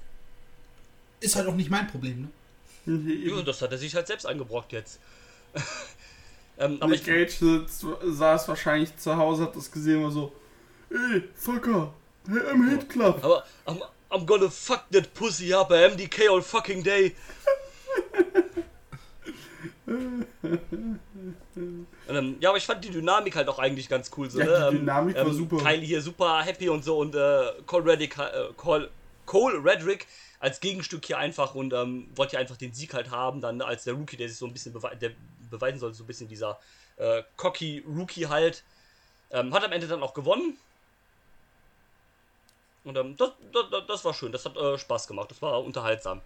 [1.22, 2.28] ist halt auch nicht mein Problem, ne?
[2.86, 5.00] Nee, Ja, das hat er sich halt selbst eingebrockt jetzt.
[6.58, 10.34] ähm, aber Nick ich, Gage sitzt, saß wahrscheinlich zu Hause, hat das gesehen und so,
[10.90, 11.94] ey, Fucker,
[12.28, 13.24] hey, im Hit Club.
[13.24, 17.16] aber I'm, I'm gonna fuck that pussy up at MDK all fucking day.
[22.08, 24.30] Ähm, ja, aber ich fand die Dynamik halt auch eigentlich ganz cool.
[24.30, 24.52] So, Ja, ne?
[24.72, 25.58] die Ähm, Dynamik war super.
[25.58, 28.90] Kylie hier super happy und so und äh, Cole, Reddick, äh, Cole,
[29.26, 30.08] Cole Redrick
[30.40, 33.84] als Gegenstück hier einfach und ähm, wollte ja einfach den Sieg halt haben, dann als
[33.84, 35.12] der Rookie, der sich so ein bisschen bewe der
[35.50, 36.60] beweisen sollte, so ein bisschen dieser
[36.98, 38.64] äh, cocky Rookie halt.
[39.30, 40.58] Ähm, hat am Ende dann auch gewonnen.
[42.84, 46.22] Und ähm, das, das, das war schön, das hat äh, Spaß gemacht, das war unterhaltsam.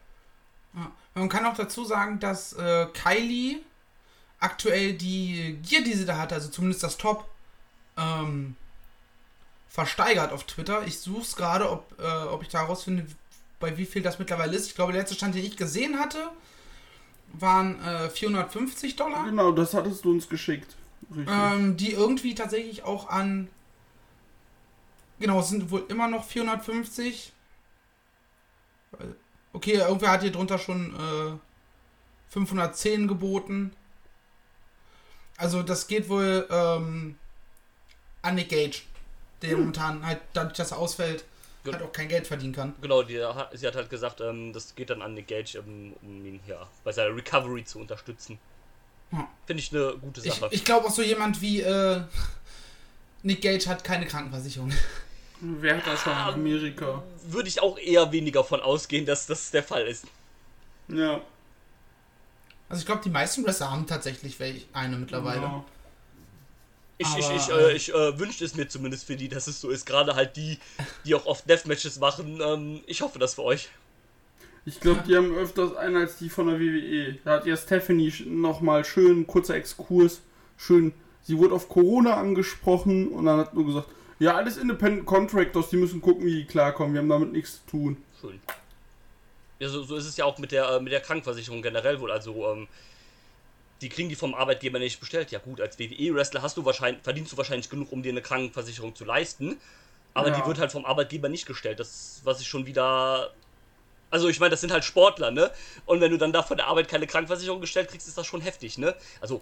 [0.76, 0.92] Ja.
[1.14, 3.62] Man kann auch dazu sagen, dass äh, Kylie
[4.40, 7.28] aktuell die Gear, die sie da hat, also zumindest das Top,
[7.98, 8.56] ähm,
[9.70, 10.86] versteigert auf Twitter.
[10.86, 13.06] Ich suche es gerade, ob, äh, ob ich da herausfinde,
[13.60, 14.68] bei wie viel das mittlerweile ist.
[14.68, 16.30] Ich glaube, der letzte Stand, den ich gesehen hatte,
[17.34, 19.26] waren äh, 450 Dollar.
[19.26, 20.76] Genau, das hattest du uns geschickt.
[21.28, 23.48] Ähm, die irgendwie tatsächlich auch an.
[25.20, 27.32] Genau, es sind wohl immer noch 450.
[29.56, 31.38] Okay, irgendwer hat hier drunter schon äh,
[32.30, 33.72] 510 geboten.
[35.38, 37.18] Also das geht wohl ähm,
[38.22, 38.82] an Nick Gage,
[39.42, 41.24] der momentan halt dadurch, dass er ausfällt,
[41.64, 41.74] Gut.
[41.74, 42.76] halt auch kein Geld verdienen kann.
[42.82, 43.22] Genau, die,
[43.54, 46.68] sie hat halt gesagt, ähm, das geht dann an Nick Gage, ähm, um ihn ja,
[46.84, 48.38] bei seiner Recovery zu unterstützen.
[49.14, 49.28] Ja.
[49.46, 50.50] Finde ich eine gute Ich, Sache.
[50.52, 52.02] ich glaube auch so jemand wie äh,
[53.24, 54.74] Nick Gage hat keine Krankenversicherung.
[55.42, 57.04] Wer hat das in Amerika?
[57.28, 60.06] Würde ich auch eher weniger von ausgehen, dass das der Fall ist.
[60.88, 61.22] Ja.
[62.70, 65.42] Also ich glaube, die meisten Wrestler haben tatsächlich welche eine mittlerweile.
[65.42, 65.66] Genau.
[66.98, 69.48] Ich, ich, Aber, ich, äh, äh, ich äh, wünschte es mir zumindest für die, dass
[69.48, 69.86] es so ist.
[69.86, 70.60] Gerade halt die,
[71.04, 72.40] die auch oft Deathmatches machen.
[72.42, 73.70] Ähm, ich hoffe das für euch.
[74.66, 77.20] Ich glaube, die haben öfters einen als die von der WWE.
[77.24, 80.22] Da hat ja Stephanie nochmal schön, kurzer Exkurs,
[80.58, 85.70] schön, sie wurde auf Corona angesprochen und dann hat nur gesagt, ja, alles Independent Contractors,
[85.70, 88.04] die müssen gucken, wie die klarkommen, wir haben damit nichts zu tun.
[88.22, 88.40] Schön.
[89.60, 92.12] Ja, so, so ist es ja auch mit der, äh, mit der Krankenversicherung generell wohl.
[92.12, 92.68] Also, ähm,
[93.82, 95.32] die kriegen die vom Arbeitgeber nicht bestellt.
[95.32, 98.96] Ja gut, als WWE-Wrestler hast du wahrscheinlich, verdienst du wahrscheinlich genug, um dir eine Krankenversicherung
[98.96, 99.58] zu leisten.
[100.14, 100.40] Aber Ja.
[100.40, 101.80] die wird halt vom Arbeitgeber nicht gestellt.
[101.80, 103.34] Das, was ich schon wieder.
[104.12, 105.52] Also ich meine, das sind halt Sportler, ne?
[105.86, 108.40] Und wenn du dann da von der Arbeit keine Krankenversicherung gestellt kriegst, ist das schon
[108.40, 108.96] heftig, ne?
[109.20, 109.42] Also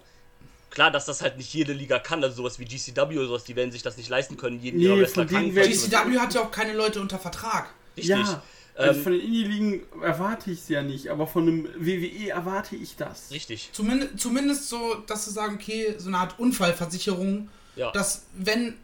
[0.74, 3.56] klar, dass das halt nicht jede Liga kann, also sowas wie GCW oder sowas, die
[3.56, 6.50] werden sich das nicht leisten können, jeden Nee, ihrer Wrestler werden- GCW hat ja auch
[6.50, 7.70] keine Leute unter Vertrag.
[7.96, 8.10] Richtig.
[8.16, 8.42] Ja,
[8.76, 12.74] also Ähm, von den Indie-Ligen erwarte ich es ja nicht, aber von einem WWE erwarte
[12.76, 13.30] ich das.
[13.30, 13.70] richtig.
[13.72, 17.90] Zumindest, zumindest so, dass sie sagen, okay, so eine Art Unfallversicherung, Ja.
[17.92, 18.74] dass wenn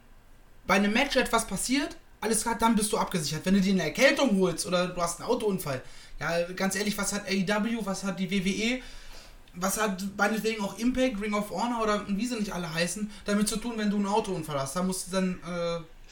[0.67, 3.45] bei einem Match etwas passiert, alles klar, dann bist du abgesichert.
[3.45, 5.81] Wenn du dir eine Erkältung holst oder du hast einen Autounfall,
[6.19, 8.81] ja, ganz ehrlich, was hat AEW, was hat die WWE,
[9.53, 13.47] was hat meinetwegen auch Impact, Ring of Honor oder wie sie nicht alle heißen, damit
[13.49, 14.75] zu tun, wenn du einen Autounfall hast.
[14.75, 15.45] Da musst du dann, äh,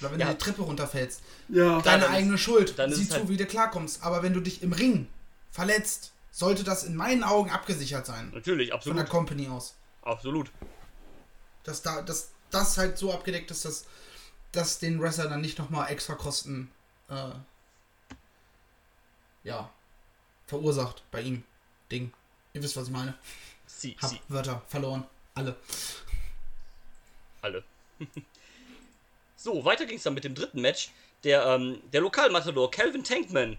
[0.02, 0.28] oder wenn Ja.
[0.28, 1.22] du die Treppe runterfällst.
[1.50, 2.78] Ja, Deine dann ist- eigene Schuld.
[2.78, 4.04] dann ist Sieh zu, halt- wie du klarkommst.
[4.04, 5.08] Aber wenn du dich im Ring
[5.52, 8.32] verletzt, sollte das in meinen Augen abgesichert sein.
[8.34, 9.10] Natürlich, Von der absolut.
[9.10, 9.76] Company aus.
[10.04, 10.52] Absolut.
[11.64, 13.86] Dass da, dass das halt so abgedeckt ist, dass,
[14.52, 16.72] dass den Wrestler dann nicht nochmal extra Kosten
[17.10, 17.32] äh,
[19.44, 19.70] ja,
[20.48, 21.44] verursacht bei ihm.
[21.92, 22.12] Ding.
[22.60, 23.14] Ihr wisst, was ich meine.
[23.68, 25.06] Sie, Hab sie, Wörter verloren.
[25.34, 25.56] Alle.
[27.42, 27.64] alle.
[29.38, 30.90] so, weiter ging es dann mit dem dritten Match.
[31.24, 33.58] Der, ähm, der Lokalmatador Calvin Tankman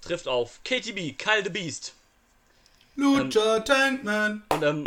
[0.00, 1.92] trifft auf KTB, Kyle the Beast.
[2.96, 4.42] Lucha Tankman.
[4.48, 4.84] Und ähm,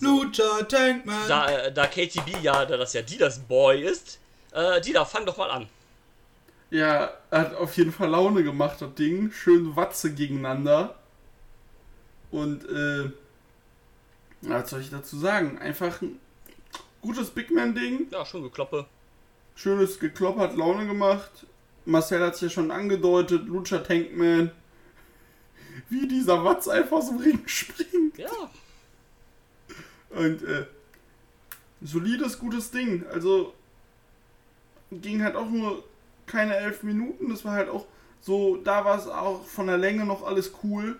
[0.00, 1.28] Lucha Tankman.
[1.28, 4.18] da, äh, da KTB ja, da das ja Didas Boy ist,
[4.52, 5.68] äh, Dida, fang doch mal an.
[6.70, 9.30] ja, hat auf jeden Fall Laune gemacht, das Ding.
[9.32, 10.94] Schön Watze gegeneinander.
[12.32, 13.10] Und, äh,
[14.40, 15.58] was soll ich dazu sagen?
[15.58, 16.18] Einfach ein
[17.00, 18.08] gutes Big Man-Ding.
[18.10, 18.86] Ja, schon gekloppe.
[19.54, 21.46] Schönes gekloppert, Laune gemacht.
[21.84, 24.50] Marcel hat es ja schon angedeutet, Lucha Tankman.
[25.88, 28.18] Wie dieser Watz einfach so im Ring springt.
[28.18, 28.50] Ja,
[30.10, 30.66] Und äh,
[31.82, 33.04] solides, gutes Ding.
[33.12, 33.54] Also
[34.90, 35.84] ging halt auch nur
[36.26, 37.28] keine elf Minuten.
[37.30, 37.86] Das war halt auch
[38.20, 40.96] so, da war es auch von der Länge noch alles cool.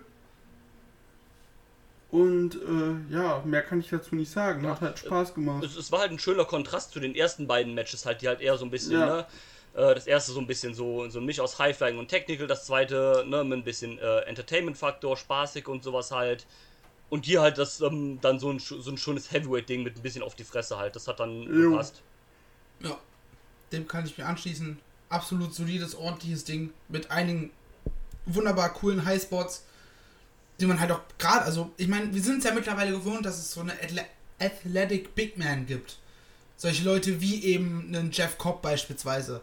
[2.13, 4.67] Und äh, ja, mehr kann ich dazu nicht sagen.
[4.69, 5.63] Hat halt Spaß gemacht.
[5.63, 8.39] es, es war halt ein schöner Kontrast zu den ersten beiden Matches, halt, die halt
[8.39, 9.05] eher so ein bisschen, Ja.
[9.07, 9.25] ne?
[9.73, 12.67] Äh, das erste so ein bisschen so, so ein Misch aus High-Flying und Technical, das
[12.67, 16.45] zweite, ne, mit ein bisschen äh, Entertainment-Faktor, spaßig und sowas halt.
[17.09, 20.21] Und hier halt das ähm, dann so ein, so ein schönes Heavyweight-Ding mit ein bisschen
[20.21, 20.95] auf die Fresse halt.
[20.95, 21.71] Das hat dann Jo.
[21.71, 22.03] gepasst.
[22.81, 22.95] Ja,
[23.71, 24.77] dem kann ich mir anschließen.
[25.09, 27.49] Absolut solides, ordentliches Ding mit einigen
[28.27, 29.65] wunderbar coolen Highspots,
[30.59, 33.37] die man halt auch gerade, also ich meine, wir sind es ja mittlerweile gewohnt, dass
[33.37, 34.05] es so eine Athle
[34.39, 35.97] Athletic Big Man gibt.
[36.57, 39.41] Solche Leute wie eben einen Jeff Cobb beispielsweise.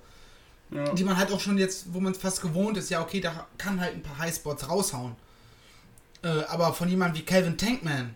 [0.70, 0.92] Ja.
[0.92, 3.46] Die man halt auch schon jetzt, wo man es fast gewohnt ist, ja okay, da
[3.58, 5.16] kann halt ein paar Highspots raushauen.
[6.22, 8.14] Äh, aber von jemandem wie Calvin Tankman,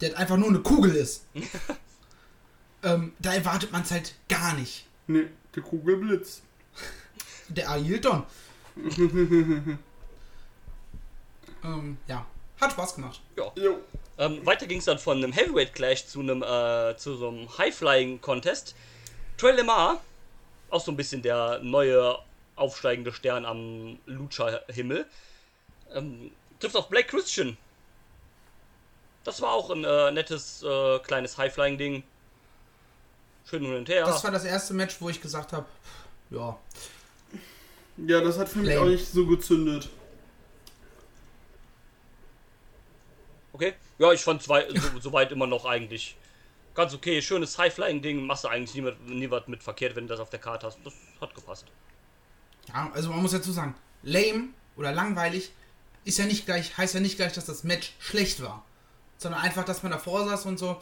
[0.00, 1.24] der halt einfach nur eine Kugel ist,
[2.82, 4.86] ähm, da erwartet man es halt gar nicht.
[5.06, 6.42] Ne, der Kugelblitz.
[7.48, 8.24] Der Ailton.
[11.66, 12.24] ähm, ja.
[12.60, 13.20] Hat Spaß gemacht.
[13.36, 13.52] Ja.
[13.56, 13.78] Jo.
[14.18, 17.58] Ähm, weiter ging es dann von einem Heavyweight Clash zu einem äh, zu so einem
[17.58, 18.74] High Flying Contest.
[19.36, 20.00] Trey Lemar,
[20.70, 22.18] auch so ein bisschen der neue
[22.54, 25.04] aufsteigende Stern am Lucha Himmel,
[25.92, 27.58] ähm, trifft auf Black Christian.
[29.24, 32.02] Das war auch ein äh, nettes äh, kleines High Flying Ding.
[33.50, 34.06] Schön hin und her.
[34.06, 35.66] Das war das erste Match, wo ich gesagt habe,
[36.30, 36.56] ja,
[37.98, 38.80] Ja, das hat für mich Lame.
[38.80, 39.88] auch nicht so gezündet.
[43.56, 43.72] Okay.
[43.98, 46.14] Ja, ich fand zwei, so, soweit immer noch eigentlich
[46.74, 47.22] ganz okay.
[47.22, 48.26] Schönes High Flying Ding.
[48.26, 50.66] Machst du eigentlich nie, mit- nie was mit verkehrt, wenn du das auf der Karte
[50.66, 50.78] hast.
[50.84, 50.92] Das
[51.22, 51.64] hat gepasst.
[52.68, 55.52] ja, also man muss dazu sagen, lame oder langweilig
[56.04, 58.62] ist ja nicht gleich, heißt ja nicht gleich, dass das Match schlecht war.
[59.16, 60.78] Sondern einfach, dass man davor saß und so,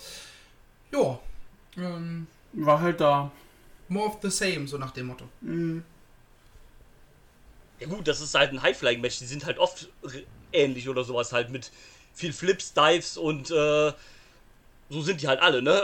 [0.90, 1.20] ja,
[1.76, 3.30] ähm, War halt da.
[3.86, 5.28] more of the same, so nach dem Motto.
[5.42, 5.84] Mhm.
[7.78, 9.88] Ja gut, das ist halt ein High-Flying-Match, die sind halt oft
[10.52, 11.70] ähnlich oder sowas halt mit
[12.14, 13.92] viel Flips, Dives und äh,
[14.90, 15.82] so sind die halt alle, ne?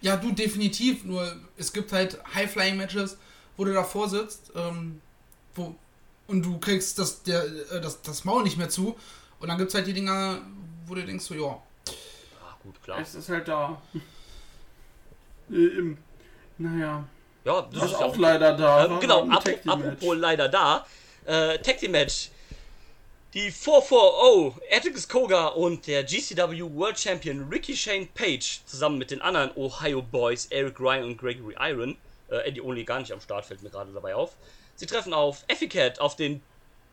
[0.00, 3.16] Ja, du definitiv, nur es gibt halt High-Flying-Matches,
[3.56, 5.00] wo du davor sitzt, ähm,
[5.54, 5.74] wo,
[6.26, 8.96] und du kriegst das, der, äh, das, das Maul nicht mehr zu.
[9.40, 10.42] Und dann gibt es halt die Dinger,
[10.86, 11.62] wo du denkst, so, ja,
[12.42, 13.00] Ah, gut, klar.
[13.00, 13.80] Es ist halt da.
[15.50, 15.98] Äh, im,
[16.58, 17.06] naja.
[17.44, 18.90] Ja, das Das ist auch leider da.
[18.90, 20.86] War genau, apropos leider da.
[21.26, 22.30] Äh, Tag Team Match.
[23.34, 29.20] Die 440 Atticus Koga und der GCW World Champion Ricky Shane Page zusammen mit den
[29.20, 31.96] anderen Ohio Boys Eric Ryan und Gregory Iron.
[32.30, 34.36] Äh, Eddie Only gar nicht am Start, fällt mir gerade dabei auf.
[34.76, 36.42] Sie treffen auf Efficat, auf den,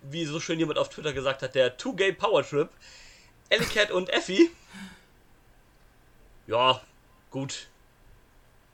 [0.01, 2.69] wie so schön jemand auf Twitter gesagt hat, der Two-Gay Power Trip.
[3.49, 4.49] Ellie Cat und Effie.
[6.47, 6.81] Ja,
[7.29, 7.67] gut.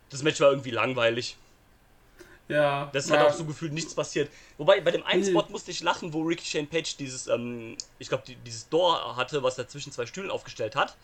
[0.10, 1.36] Das Match war irgendwie langweilig.
[2.48, 2.90] Ja.
[2.94, 3.18] Das ja.
[3.18, 4.30] hat auch so gefühlt nichts passiert.
[4.58, 5.32] Wobei, bei dem einen Nee.
[5.32, 9.16] Spot musste ich lachen, wo Ricky Shane Page dieses, ähm, ich glaube, die, dieses Door
[9.18, 10.96] hatte, was er zwischen zwei Stühlen aufgestellt hat.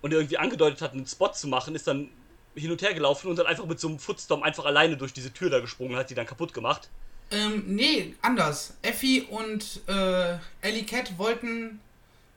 [0.00, 2.08] Und er irgendwie angedeutet hat, einen Spot zu machen, ist dann
[2.54, 5.32] hin und her gelaufen und dann einfach mit so einem Footstorm einfach alleine durch diese
[5.32, 6.88] Tür da gesprungen, hat die dann kaputt gemacht.
[7.30, 8.74] Ähm, nee, anders.
[8.82, 11.80] Effie und äh, Ellie Cat wollten,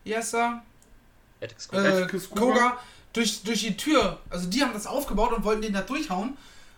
[0.04, 0.63] wie heißt er?
[1.41, 2.39] Ethics Äh, Atticus Koga?
[2.39, 2.80] Koga
[3.12, 4.19] durch, durch die Tür.
[4.30, 6.38] Also die haben das aufgebaut und wollten den da durchhauen.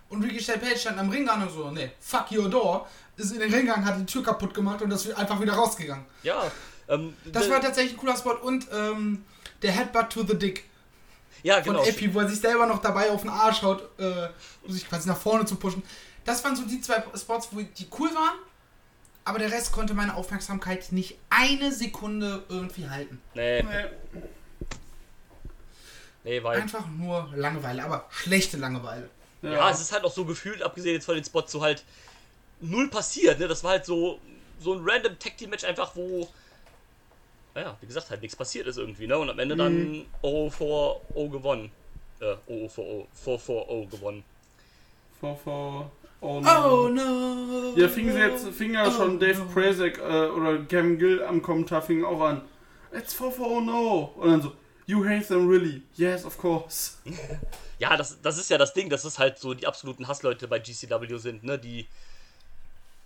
[0.09, 2.87] Und Ricky Shane Page stand am Ringgang und so, nee, fuck your door.
[3.17, 6.05] Ist in den Ringgang, hat die Tür kaputt gemacht und das ist einfach wieder rausgegangen.
[6.23, 6.49] Ja,
[6.87, 8.35] ähm, Das war tatsächlich ein cooler Spot.
[8.35, 9.25] Und ähm,
[9.61, 10.63] der Headbutt to the Dick
[11.43, 11.83] ja, von genau.
[11.85, 14.29] Epi, wo er sich selber noch dabei auf den Arsch haut, äh,
[14.63, 15.83] um sich quasi nach vorne zu pushen.
[16.25, 18.37] Das waren so die zwei Spots, wo die cool waren.
[19.25, 23.21] Aber der Rest konnte meine Aufmerksamkeit nicht eine Sekunde irgendwie halten.
[23.33, 23.85] Nee, Nee.
[26.23, 29.09] nee, war Einfach nur Langeweile, aber schlechte Langeweile.
[29.41, 29.51] Ja.
[29.51, 31.83] Ja, es ist halt auch so gefühlt, abgesehen jetzt von den Spots, so halt
[32.59, 33.47] null passiert, ne?
[33.47, 34.19] Das war halt so,
[34.59, 36.27] so ein random Tag Team Match einfach, wo,
[37.53, 39.17] naja, wie gesagt, halt nichts passiert ist irgendwie, ne?
[39.17, 41.71] Und am Ende dann O vor O gewonnen.
[42.19, 44.23] Äh, O vor O, 4 vor O gewonnen.
[45.19, 46.49] vor, vor, oh no.
[46.49, 47.73] Oh no!
[47.75, 49.45] Ja, fing sie jetzt, fing ja Oh schon Dave no.
[49.45, 52.41] Prazek äh, oder Kevin Gill am Kommentar fing auch an.
[52.91, 54.13] It's 4 for oh no.
[54.17, 54.53] Und dann so,
[54.87, 55.83] you hate them really?
[55.95, 56.97] Yes, of course.
[57.79, 60.59] Ja, das, das ist ja das Ding, dass es halt so die absoluten Hassleute bei
[60.59, 61.59] GCW sind, ne?
[61.59, 61.87] Die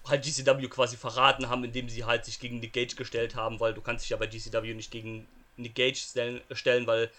[0.07, 3.73] halt GCW quasi verraten haben, indem sie halt sich gegen Nick Gage gestellt haben, weil
[3.73, 7.11] du kannst dich ja bei GCW nicht gegen Nick Gage stellen, stellen weil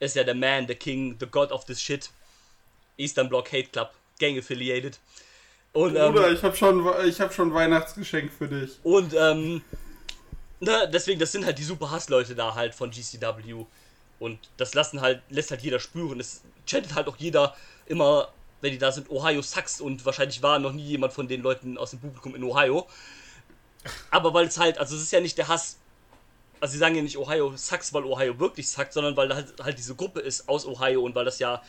[0.00, 2.10] er ist ja der Man, der King, the God of this shit.
[2.96, 4.98] Eastern Block Hate Club, Gang affiliated.
[5.72, 8.78] Und, ähm, Oder ich habe schon, ich hab schon Weihnachtsgeschenk für dich.
[8.82, 9.62] und ähm,
[10.60, 13.64] ne, deswegen, das sind halt die super Hassleute da halt von GCW.
[14.18, 16.20] Und das lassen halt, lässt halt jeder spüren.
[16.20, 17.54] Es chattet halt auch jeder
[17.86, 18.28] immer,
[18.60, 21.76] wenn die da sind, Ohio sucks und wahrscheinlich war noch nie jemand von den Leuten
[21.78, 22.86] aus dem Publikum in Ohio.
[24.10, 25.78] Aber weil es halt, also es ist ja nicht der Hass,
[26.60, 29.78] also sie sagen ja nicht Ohio sucks, weil Ohio wirklich suckt, sondern weil halt, halt
[29.78, 31.60] diese Gruppe ist aus Ohio und weil das ja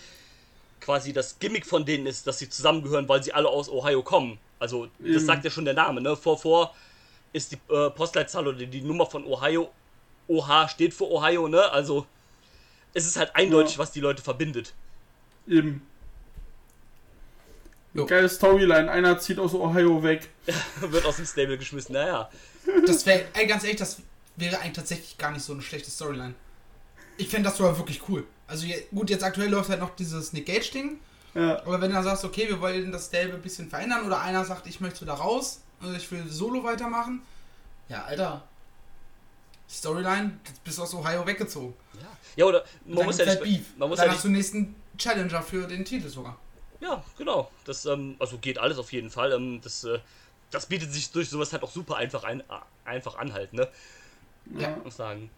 [0.79, 4.37] quasi das Gimmick von denen ist, dass sie zusammengehören, weil sie alle aus Ohio kommen.
[4.59, 5.25] Also das Eben.
[5.25, 6.15] sagt ja schon der Name, ne?
[6.15, 6.75] Vor, vor
[7.31, 9.71] ist die äh, Postleitzahl oder die Nummer von Ohio.
[10.27, 11.71] OH steht für Ohio, ne?
[11.71, 12.05] Also
[12.93, 13.79] es ist halt eindeutig, Ja.
[13.79, 14.73] was die Leute verbindet.
[15.47, 15.81] Eben.
[17.93, 18.05] Jo.
[18.05, 18.89] Geile Storyline.
[18.89, 20.29] Einer zieht aus Ohio weg.
[20.79, 22.29] Wird aus dem Stable geschmissen, naja.
[22.85, 23.97] Das wäre, ey, ganz ehrlich, das
[24.35, 26.33] wäre eigentlich tatsächlich gar nicht so eine schlechte Storyline.
[27.17, 28.25] Ich fände das sogar wirklich cool.
[28.47, 30.99] Also gut, jetzt aktuell läuft halt noch dieses Nick Gage-Ding.
[31.35, 31.59] Ja.
[31.61, 34.43] Aber wenn du dann sagst, okay, wir wollen das Stable ein bisschen verändern oder einer
[34.45, 37.21] sagt, ich möchte da raus, oder ich will solo weitermachen.
[37.89, 38.43] Ja, Alter.
[39.69, 41.73] Storyline, jetzt bist du aus Ohio weggezogen.
[41.93, 43.77] Ja, ja oder man Dann muss ja halt nicht, Beef.
[43.77, 46.37] man muss dann ja hast nicht, du nächsten Challenger für den Titel sogar.
[46.79, 47.49] ja, genau.
[47.65, 49.31] Das, ähm, also geht alles auf jeden Fall.
[49.33, 49.99] Ähm, das, äh,
[50.51, 52.43] das bietet sich durch sowas halt auch super einfach, ein, äh,
[52.85, 53.67] einfach an halt, ne?
[54.57, 54.75] Ja.
[54.83, 55.29] Muss sagen.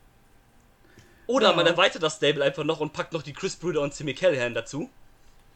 [1.27, 1.55] Oder Ja.
[1.55, 4.53] man erweitert das Stable einfach noch und packt noch die Chris Brüder und Timmy Callahan
[4.53, 4.89] dazu.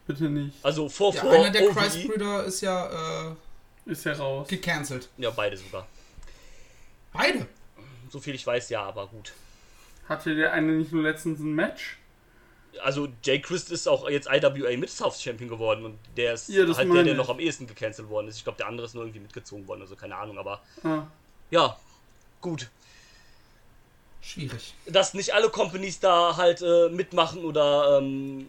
[0.08, 0.58] Bitte nicht.
[0.64, 1.74] Also vor, Ja, vor einer der OVE.
[1.80, 3.36] Christ-Brüder ist ja äh,
[3.86, 4.48] Ist ja raus.
[4.48, 5.08] gecancelt.
[5.18, 5.86] Ja, beide sogar.
[7.14, 7.48] Beide.
[8.10, 9.34] So viel ich weiß, ja, aber gut.
[10.08, 11.99] Hatte der eine nicht nur letztens ein Match?
[12.84, 16.94] Also Jay Christ ist auch jetzt IWA Mid-South Champion geworden und der ist Ja, halt
[16.94, 18.38] der, der noch am ehesten gecancelt worden ist.
[18.38, 21.04] Ich glaube, der andere ist nur irgendwie mitgezogen worden, also keine Ahnung, aber Ah.
[21.52, 21.78] ja,
[22.42, 22.70] gut.
[24.22, 24.74] Schwierig.
[24.86, 28.48] Dass nicht alle Companies da halt äh, mitmachen oder ähm,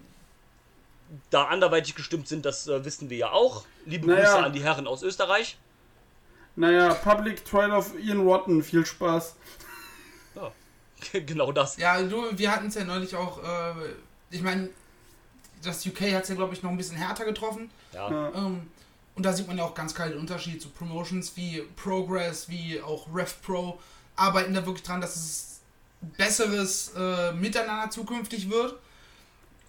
[1.31, 3.65] da anderweitig gestimmt sind, das äh, wissen wir ja auch.
[3.87, 4.21] Liebe Naja.
[4.25, 5.57] Grüße an die Herren aus Österreich.
[6.57, 8.63] Naja, Public Trial of Ian Rotten.
[8.63, 9.37] Viel Spaß.
[10.35, 10.53] Ja,
[11.21, 11.77] genau das.
[11.79, 13.75] Ja, du, wir hatten es ja neulich auch, äh,
[14.31, 14.71] ich meine,
[15.63, 17.71] das UK hat es ja, glaube ich, noch ein bisschen härter getroffen.
[17.93, 18.31] Ja.
[18.35, 18.71] Ähm,
[19.15, 22.81] und da sieht man ja auch ganz klar den Unterschied zu Promotions wie Progress, wie
[22.81, 23.79] auch RevPro,
[24.17, 25.61] arbeiten da wirklich dran, dass es
[26.17, 28.77] besseres äh, Miteinander zukünftig wird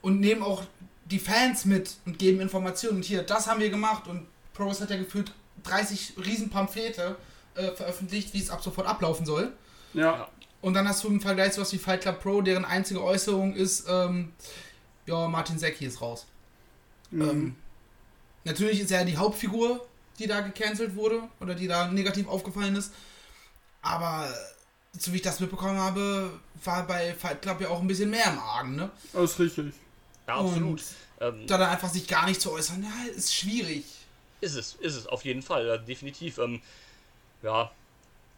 [0.01, 0.63] und nehmen auch
[1.05, 2.97] die Fans mit und geben Informationen.
[2.97, 7.17] Und hier, das haben wir gemacht und Progress hat ja gefühlt 30 riesen Pamphlete
[7.55, 9.51] äh, veröffentlicht, wie es ab sofort ablaufen soll.
[9.93, 10.29] Ja.
[10.61, 13.85] Und dann hast du im Vergleich sowas wie Fight Club Pro, deren einzige Äußerung ist,
[13.89, 14.31] ähm,
[15.07, 16.27] ja, Martin Secki ist raus.
[17.09, 17.21] Mhm.
[17.29, 17.55] Ähm,
[18.43, 19.85] natürlich ist er die Hauptfigur,
[20.19, 22.93] die da gecancelt wurde oder die da negativ aufgefallen ist.
[23.81, 24.31] Aber
[24.97, 26.31] so wie ich das mitbekommen habe,
[26.63, 28.91] war bei Fight Club ja auch ein bisschen mehr im Argen, ne?
[29.13, 29.73] Das ist richtig.
[30.27, 30.79] ja absolut.
[30.79, 30.83] Und
[31.19, 33.85] Ähm, da dann einfach sich gar nicht zu äußern, ja, ist schwierig.
[34.41, 36.39] Ist es, ist es, auf jeden Fall, ja, definitiv.
[36.39, 36.61] Ähm,
[37.43, 37.71] ja,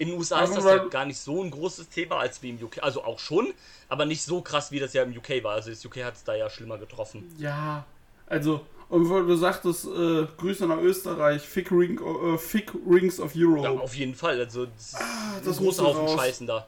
[0.03, 2.61] In den USA ist das ja gar nicht so ein großes Thema als wie im
[2.61, 2.83] UK.
[2.83, 3.53] Also auch schon,
[3.87, 5.53] aber nicht so krass, wie das ja im UK war.
[5.53, 7.33] Also das UK hat es da ja schlimmer getroffen.
[7.37, 7.85] Ja,
[8.27, 13.33] also, und wo du sagtest, äh, Grüße nach Österreich, Fick, Ring, äh, Fick Rings of
[13.33, 13.81] Ja, Europe.
[13.81, 14.37] auf jeden Fall.
[14.39, 16.15] Also das ist ein das großer Haufen raus.
[16.19, 16.67] Scheißen da.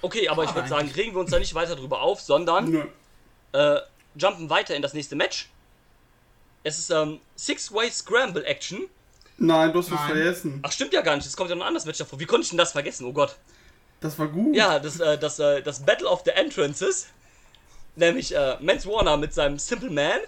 [0.00, 2.88] Okay, aber ich Schade würde sagen, regen wir uns da nicht weiter drüber auf, sondern
[3.52, 3.76] äh,
[4.14, 5.48] jumpen weiter in das nächste Match.
[6.62, 8.88] Es ist ähm, Six-Way Scramble Action.
[9.42, 10.10] Nein, du hast was Nein.
[10.10, 10.60] vergessen.
[10.62, 11.26] Ach, stimmt ja gar nicht.
[11.26, 12.18] Es kommt ja noch ein anderes Match davor.
[12.20, 13.04] Wie konnte ich denn das vergessen?
[13.06, 13.36] Oh Gott.
[14.00, 14.54] Das war gut.
[14.54, 17.08] Ja, das, äh, das, äh, das Battle of the Entrances.
[17.96, 20.20] Nämlich äh, Mance Warner mit seinem Simple Man.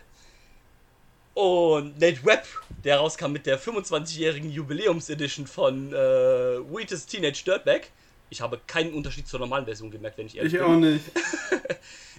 [1.35, 2.47] Und Nate Webb,
[2.85, 7.89] der rauskam mit der 25-jährigen Jubiläums-Edition von äh, Wheatus Teenage Dirtbag.
[8.31, 10.69] Ich habe keinen Unterschied zur normalen Version gemerkt, wenn ich ehrlich Ich bin.
[10.69, 11.05] auch nicht.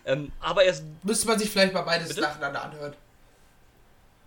[0.08, 0.84] Ähm, aber erst.
[1.02, 2.22] Müsste man sich vielleicht mal beides Bitte?
[2.22, 2.94] nacheinander anhören.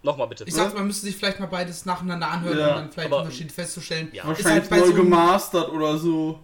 [0.03, 0.45] Nochmal bitte.
[0.45, 3.23] Ich sag, man müsste sich vielleicht mal beides nacheinander anhören, Ja, um dann vielleicht aber-
[3.23, 4.09] Unterschiede festzustellen.
[4.13, 4.23] Ja.
[4.23, 6.39] Ist Wahrscheinlich halt neu so gemastert oder so.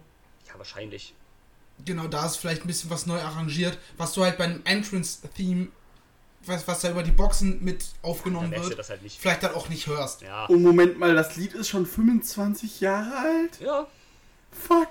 [0.47, 1.13] Ja, wahrscheinlich.
[1.85, 5.67] Genau, da ist vielleicht ein bisschen was neu arrangiert, was du halt beim Entrance-Theme,
[6.45, 9.19] was, was da über die Boxen mit aufgenommen du wird, das halt nicht.
[9.19, 10.21] vielleicht dann auch nicht hörst.
[10.21, 10.45] Ja.
[10.45, 13.59] Und Moment mal, das Lied ist schon 25 Jahre alt?
[13.61, 13.87] Ja.
[14.51, 14.89] Fuck.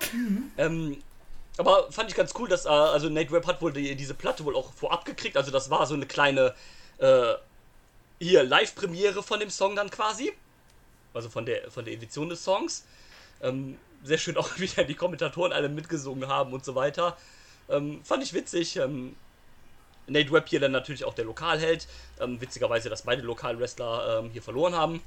[0.58, 0.98] Ähm,
[1.56, 4.44] aber fand ich ganz cool, dass, äh, also Nate Webb hat wohl die, diese Platte
[4.44, 5.36] wohl auch vorab gekriegt.
[5.36, 6.54] Also das war so eine kleine,
[6.98, 7.32] äh,
[8.24, 10.32] hier Live-Premiere von dem Song dann quasi.
[11.12, 12.84] Also von der, von der Edition des Songs.
[13.42, 17.16] Ähm, sehr schön auch wieder die Kommentatoren alle mitgesungen haben und so weiter.
[17.68, 18.76] Ähm, fand ich witzig.
[18.76, 19.14] Ähm,
[20.06, 21.86] Nate Webb hier dann natürlich auch der Lokalheld.
[22.20, 25.02] Ähm, witzigerweise, dass beide Lokalwrestler ähm, hier verloren haben.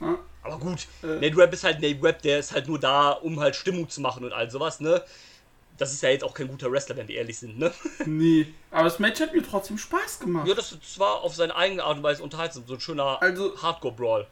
[0.42, 1.06] Aber gut, Äh.
[1.06, 4.00] Nate Webb ist halt Nate Webb, der ist halt nur da, um halt Stimmung zu
[4.00, 5.02] machen und all sowas, ne?
[5.78, 7.72] Das ist ja jetzt auch kein guter Wrestler, wenn wir ehrlich sind, ne?
[8.06, 8.52] Nee.
[8.70, 10.46] Aber das Match hat mir trotzdem Spaß gemacht.
[10.48, 14.26] Ja, das, war auf seine eigene Art und Weise unterhaltsam, so ein schöner Also- Hardcore-Brawl.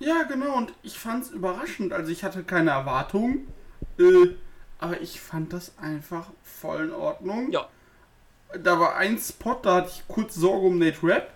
[0.00, 1.92] Ja, genau, und ich fand's überraschend.
[1.92, 3.48] Also ich hatte keine Erwartungen,
[3.98, 4.28] äh,
[4.78, 7.50] aber ich fand das einfach voll in Ordnung.
[7.50, 7.68] Ja,
[8.62, 11.30] Da war ein Spot, da hatte ich kurz Sorge um Nate Rapp,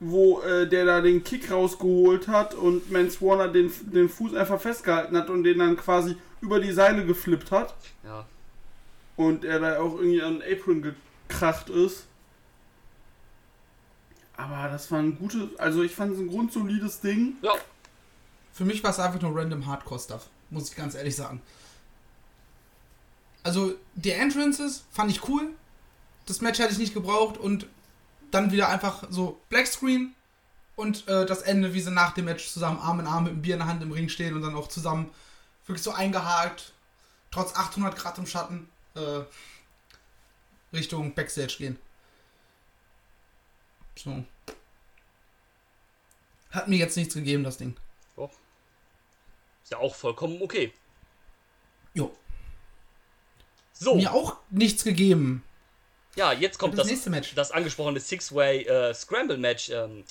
[0.00, 4.60] wo äh, der da den Kick rausgeholt hat und Mance Warner den, den Fuß einfach
[4.60, 7.74] festgehalten hat und den dann quasi über die Seile geflippt hat
[8.04, 8.26] ja.
[9.16, 12.06] und er da auch irgendwie an den Apron gekracht ist.
[14.36, 17.36] Aber das war ein gutes, also ich fand es ein grundsolides Ding.
[17.42, 17.52] Ja,
[18.52, 21.40] Für mich war es einfach nur random Hardcore-Stuff, muss ich ganz ehrlich sagen.
[23.44, 25.48] Also, die Entrances fand ich cool.
[26.26, 27.66] Das Match hätte ich nicht gebraucht und
[28.30, 30.14] dann wieder einfach so Blackscreen
[30.76, 33.42] und äh, das Ende, wie sie nach dem Match zusammen Arm in Arm mit dem
[33.42, 35.10] Bier in der Hand im Ring stehen und dann auch zusammen
[35.66, 36.72] wirklich so eingehakt,
[37.30, 39.20] trotz 800 Grad im Schatten, äh,
[40.72, 41.78] Richtung Backstage gehen.
[43.96, 44.24] So.
[46.50, 47.76] Hat mir jetzt nichts gegeben, das Ding.
[49.62, 50.72] ist ja auch vollkommen okay.
[51.94, 52.14] Jo.
[53.72, 55.42] So, Mir auch nichts gegeben.
[56.14, 57.34] ja, jetzt kommt Das das, nächste Match.
[57.34, 59.70] das angesprochene Six-Way äh, Scramble-Match.
[59.70, 60.04] Ähm,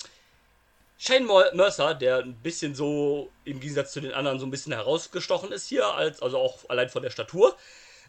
[1.04, 4.72] Shane Mer- Mercer, der ein bisschen so im Gegensatz zu den anderen so ein bisschen
[4.72, 7.56] herausgestochen ist hier, als, also auch allein von der Statur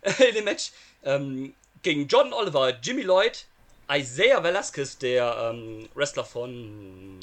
[0.20, 0.72] in dem Match,
[1.04, 3.46] ähm, gegen Jordan Oliver, Jimmy Lloyd,
[3.92, 7.20] Isaiah Velasquez, der ähm, Wrestler von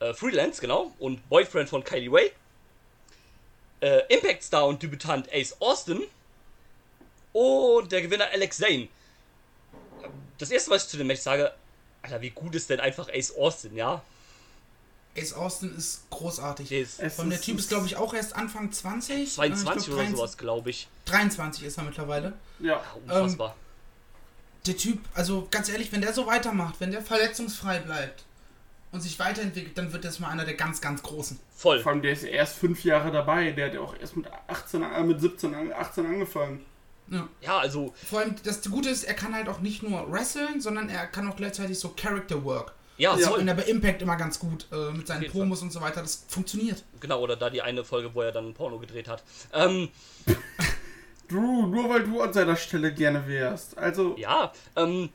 [0.00, 2.32] äh, Freelance, genau, und Boyfriend von Kylie Way,
[3.80, 6.02] äh, Impact Star und Debütant Ace Austin
[7.32, 8.88] und der Gewinner Alex Zane.
[10.36, 11.54] Das erste, was ich zu dem Match sage,
[12.02, 14.02] Alter, wie gut ist denn einfach Ace Austin, ja?
[15.18, 16.68] Ace Austin ist großartig.
[16.68, 19.16] Der ist Von der Typ ist, glaube ich, auch erst Anfang 20.
[19.16, 20.88] Äh, ich 22 glaub, oder 23 sowas, glaube ich.
[21.06, 22.32] 23 ist er mittlerweile.
[22.60, 22.82] Ja.
[23.04, 23.54] Unfassbar.
[24.66, 28.24] Der Typ, also ganz ehrlich, wenn der so weitermacht, wenn der verletzungsfrei bleibt
[28.90, 31.38] und sich weiterentwickelt, dann wird das mal einer der ganz, ganz Großen.
[31.54, 31.80] Voll.
[31.80, 33.52] Vor allem, der ist erst fünf Jahre dabei.
[33.52, 36.64] Der hat ja auch erst mit 18, äh, mit 17, an- 18 angefangen.
[37.08, 37.28] Ja.
[37.40, 40.88] Ja, also, Vor allem, das Gute ist, er kann halt auch nicht nur wresteln, sondern
[40.88, 42.74] er kann auch gleichzeitig so Character Work.
[42.98, 43.40] Ja, Das ist voll.
[43.40, 46.00] in der bei Impact immer ganz gut äh, mit seinen Promos und so weiter.
[46.02, 46.82] Das funktioniert.
[47.00, 49.22] Genau, oder da die eine Folge, wo er dann ein Porno gedreht hat.
[49.52, 49.88] Ähm,
[51.28, 53.76] Drew, nur weil du an seiner Stelle gerne wärst.
[53.78, 55.10] Also, ja, ähm,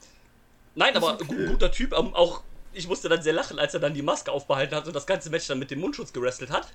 [0.76, 1.26] nein, aber okay.
[1.26, 1.94] gu guter Typ.
[1.98, 2.42] Ähm, auch,
[2.74, 5.30] ich musste dann sehr lachen, als er dann die Maske aufbehalten hat und das ganze
[5.30, 6.68] Match dann mit dem Mundschutz gewrestelt hat.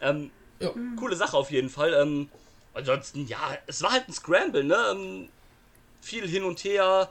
[0.00, 0.70] Ähm, Ja.
[0.96, 1.94] coole Sache auf jeden Fall.
[1.94, 2.28] Ähm,
[2.74, 4.76] ansonsten, ja, es war halt ein Scramble, ne?
[4.92, 5.28] Ähm,
[6.00, 7.08] viel hin und her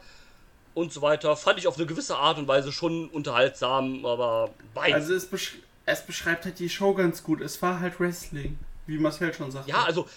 [0.76, 1.36] und so weiter.
[1.36, 4.94] Fand ich auf eine gewisse Art und Weise schon unterhaltsam, aber bei.
[4.94, 5.58] also es, besch
[5.88, 7.42] es beschreibt halt die Show ganz gut.
[7.42, 9.70] Es war halt Wrestling, wie Marcel schon sagte.
[9.70, 10.08] ja, also,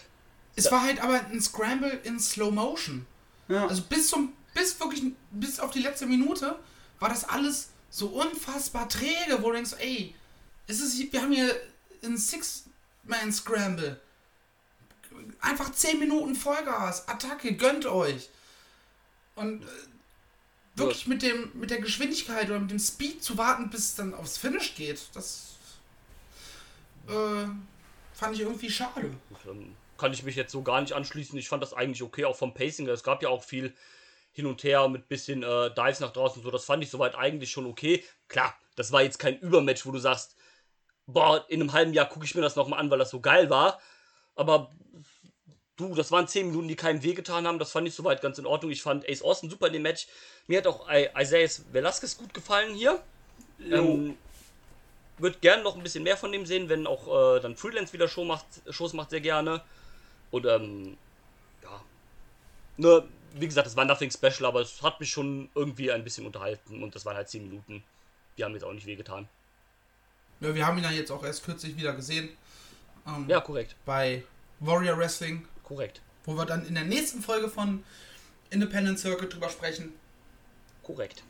[0.57, 3.07] Es war halt aber ein Scramble in Slow Motion.
[3.49, 3.67] ja.
[3.67, 6.59] Also bis zum, bis wirklich, bis auf die letzte Minute
[6.99, 10.15] war das alles so unfassbar träge, wo du denkst, ey,
[10.67, 11.55] es ist, wir haben hier
[12.03, 12.65] ein Six,
[13.05, 14.01] Man Scramble.
[15.41, 18.29] Einfach 10 Minuten Vollgas, Attacke, gönnt euch.
[19.35, 19.67] Und äh,
[20.79, 24.15] wirklich mit, dem, mit der Geschwindigkeit oder mit dem Speed zu warten, bis es dann
[24.15, 25.57] aufs Finish geht, das
[27.09, 27.47] äh,
[28.15, 29.11] fand ich irgendwie schade.
[29.49, 31.39] Ähm, kann ich mich jetzt so gar nicht anschließen.
[31.39, 32.89] Ich fand das eigentlich okay, auch vom Pacing.
[32.89, 33.75] Es gab ja auch viel
[34.33, 36.51] hin und her mit bisschen äh, Dives nach draußen und so.
[36.51, 38.05] Das fand ich soweit eigentlich schon okay.
[38.29, 40.37] Klar, das war jetzt kein Übermatch, wo du sagst,
[41.07, 43.51] boah, in einem halben Jahr gucke ich mir das nochmal an, weil das so geil
[43.51, 43.81] war.
[44.37, 44.71] Aber
[45.79, 47.59] du, das waren 10 Minuten, die keinem wehgetan haben.
[47.59, 48.71] Das fand ich soweit ganz in Ordnung.
[48.71, 50.07] Ich fand Ace Austin super in dem Match.
[50.47, 53.01] Mir hat auch I Isaiah Velasquez gut gefallen hier.
[53.61, 54.17] Ähm,
[55.19, 58.09] würde gerne noch ein bisschen mehr von dem sehen, wenn auch äh, dann Freelance wieder
[58.09, 59.63] Show macht, Shows macht sehr gerne.
[60.31, 60.97] Und ähm,
[61.63, 61.83] ja.
[62.77, 63.05] Ne,
[63.35, 66.83] wie gesagt, es war nothing special, aber es hat mich schon irgendwie ein bisschen unterhalten
[66.83, 67.83] und das waren halt 10 Minuten.
[68.37, 69.29] Die haben jetzt auch nicht wehgetan.
[70.41, 72.31] Ja, wir haben ihn ja jetzt auch erst kürzlich wieder gesehen.
[73.07, 73.75] Ähm, Ja, korrekt.
[73.85, 74.23] Bei
[74.61, 76.01] Warrior Wrestling, Korrekt.
[76.25, 77.85] wo wir dann in der nächsten Folge von
[78.51, 79.93] Independent Circuit drüber sprechen.
[80.83, 81.23] Korrekt.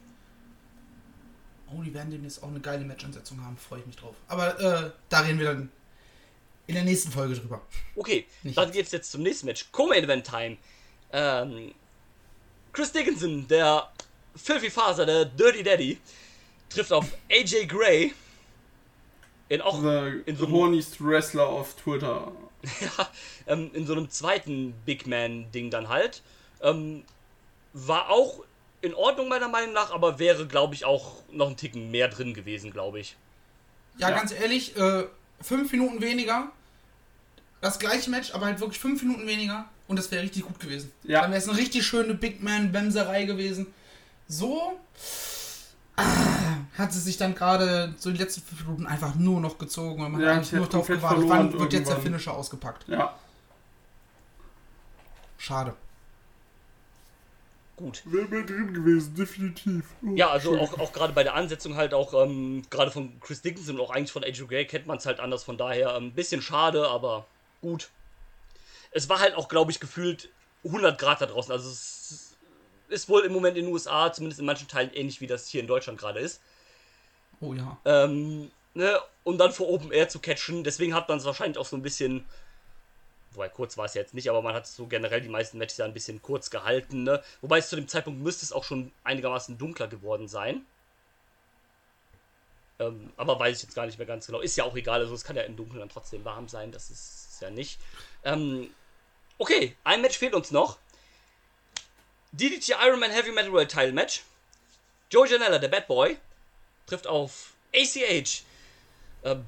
[1.70, 4.14] Oh, die werden demnächst auch eine geile Match-Ansetzung haben, freue ich mich drauf.
[4.28, 5.70] Aber äh, da reden wir dann
[6.66, 7.60] in der nächsten Folge drüber.
[7.96, 9.66] Okay, Nicht dann geht's jetzt zum nächsten Match.
[9.72, 10.56] Co-Main Event Time.
[11.12, 11.74] Ähm,
[12.72, 13.90] Chris Dickinson, der
[14.36, 15.98] Filthy Faser, der Dirty Daddy,
[16.68, 18.14] trifft auf AJ Gray.
[19.48, 22.32] In auch The in so horniest Wrestler auf Twitter.
[22.80, 23.08] Ja,
[23.46, 26.22] ähm, in so einem zweiten Big Man-Ding dann halt.
[26.60, 27.04] Ähm,
[27.72, 28.40] war auch
[28.80, 32.34] in Ordnung meiner Meinung nach, aber wäre, glaube ich, auch noch ein Ticken mehr drin
[32.34, 33.16] gewesen, glaube ich.
[33.98, 34.16] Ja, Ja.
[34.16, 35.04] ganz ehrlich, äh,
[35.40, 36.50] fünf Minuten weniger.
[37.60, 39.68] Das gleiche Match, aber halt wirklich fünf Minuten weniger.
[39.88, 40.92] Und das wäre richtig gut gewesen.
[41.02, 41.22] Ja.
[41.22, 43.66] Dann wäre es eine richtig schöne Big Man-Bemserei gewesen.
[44.28, 44.78] So
[45.96, 46.04] ah,
[46.78, 50.08] hat sie sich dann gerade so die letzten fünf Minuten einfach nur noch gezogen, weil
[50.10, 51.98] man Ja, hat eigentlich nur darauf komplett gewartet, wann wird jetzt der.
[51.98, 52.86] Finisher ausgepackt.
[52.88, 53.14] Ja.
[55.36, 55.74] Schade.
[57.76, 58.02] Gut.
[58.06, 59.84] Wäre mehr drin gewesen, definitiv.
[60.04, 60.60] Oh, Ja, also schön.
[60.60, 63.90] auch, auch gerade bei der Ansetzung halt auch, ähm, gerade von Chris Dickinson und auch
[63.90, 67.26] eigentlich von AJ Gray kennt man es halt anders, von daher ein bisschen schade, aber
[67.60, 67.90] gut.
[68.90, 70.28] Es war halt auch, glaube ich, gefühlt
[70.64, 72.34] 100 Grad da draußen, also es
[72.88, 75.60] ist wohl im Moment in den USA, zumindest in manchen Teilen, ähnlich wie das hier
[75.60, 76.40] in Deutschland gerade ist.
[77.40, 77.78] Oh ja.
[77.84, 80.64] Ähm, ne, um dann vor Open Air zu catchen.
[80.64, 82.24] Deswegen hat man es wahrscheinlich auch so ein bisschen.
[83.32, 85.84] Wobei kurz war es jetzt nicht, aber man hat so generell die meisten Matches ja
[85.84, 87.04] ein bisschen kurz gehalten.
[87.04, 87.22] Ne?
[87.40, 90.64] Wobei es zu dem Zeitpunkt müsste es auch schon einigermaßen dunkler geworden sein.
[92.80, 94.40] Ähm, aber weiß ich jetzt gar nicht mehr ganz genau.
[94.40, 96.90] Ist ja auch egal, also es kann ja im Dunkeln dann trotzdem warm sein, das
[96.90, 97.78] ist, ist ja nicht.
[98.24, 98.70] Ähm,
[99.36, 100.78] okay, ein Match fehlt uns noch.
[102.32, 104.22] DDT Ironman Heavy Metal World Title Match.
[105.10, 106.18] Joe Janella, der Bad Boy,
[106.88, 108.42] trifft auf ACH.
[109.24, 109.44] Ähm,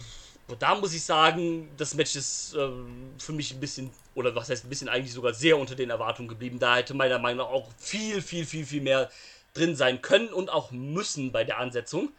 [0.59, 4.65] da muss ich sagen, das Match ist ähm, für mich ein bisschen, oder was heißt
[4.65, 6.59] ein bisschen eigentlich sogar sehr unter den Erwartungen geblieben.
[6.59, 9.11] Da hätte meiner Meinung nach auch viel, viel, viel, viel mehr
[9.55, 12.11] drin sein können und auch müssen bei der Ansetzung.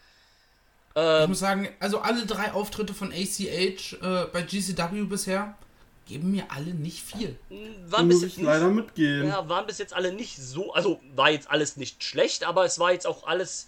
[0.93, 5.57] Ich muss sagen, also alle drei Auftritte von ACH äh, bei GCW bisher
[6.05, 7.39] geben mir alle nicht viel.
[7.87, 9.27] Waren muss bis ich jetzt leider nicht, mitgehen.
[9.27, 12.77] ja, waren bis jetzt alle nicht so, also war jetzt alles nicht schlecht, aber es
[12.77, 13.67] war jetzt auch alles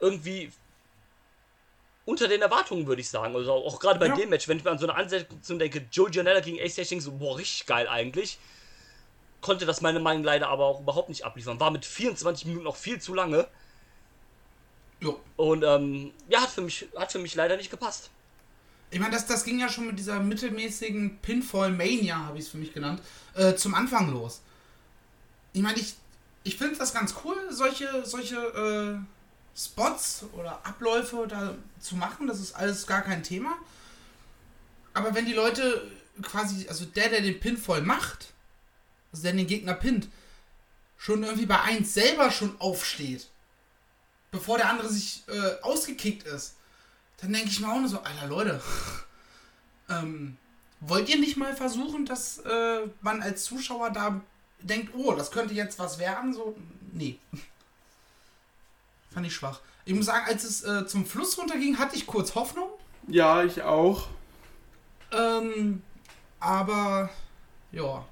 [0.00, 0.50] irgendwie
[2.06, 3.34] unter den Erwartungen, würde ich sagen.
[3.36, 4.14] Also auch gerade bei Ja.
[4.14, 7.02] dem Match, wenn ich mir an so eine Ansetzung denke, Joe Janella gegen denke ich
[7.02, 8.38] so, boah, richtig geil eigentlich.
[9.42, 11.60] Konnte das meiner Meinung leider aber auch überhaupt nicht abliefern.
[11.60, 13.48] War mit 24 Minuten auch viel zu lange.
[15.00, 15.20] Jo.
[15.36, 18.10] Und ähm, ja, hat für, mich, hat für mich leider nicht gepasst.
[18.90, 22.50] Ich meine, das, das ging ja schon mit dieser mittelmäßigen Pinfall Mania, habe ich es
[22.50, 23.02] für mich genannt,
[23.34, 24.42] äh, zum Anfang los.
[25.52, 25.94] Ich meine, ich,
[26.44, 29.15] ich finde das ganz cool, solche, solche äh,
[29.56, 32.26] Spots oder Abläufe da zu machen.
[32.26, 33.56] Das ist alles gar kein Thema.
[34.92, 35.90] Aber wenn die Leute
[36.22, 38.32] quasi, also der, der den Pinfall macht,
[39.12, 40.08] also der den Gegner pinnt,
[40.98, 43.28] schon irgendwie bei 1 selber schon aufsteht,
[44.30, 46.56] bevor der andere sich äh, ausgekickt ist,
[47.18, 48.62] dann denke ich mir auch nur so, Alter Leute,
[49.88, 50.36] ähm,
[50.80, 54.20] wollt ihr nicht mal versuchen, dass äh, man als Zuschauer da
[54.60, 56.34] denkt, oh, das könnte jetzt was werden?
[56.34, 56.56] So,
[56.92, 57.18] nee.
[59.16, 59.60] Fand ich schwach.
[59.86, 62.68] Ich muss sagen, als es äh, zum Fluss runterging, hatte ich kurz Hoffnung.
[63.08, 64.08] Ja, ich auch.
[65.10, 65.82] Ähm,
[66.38, 67.08] aber
[67.72, 68.04] ja,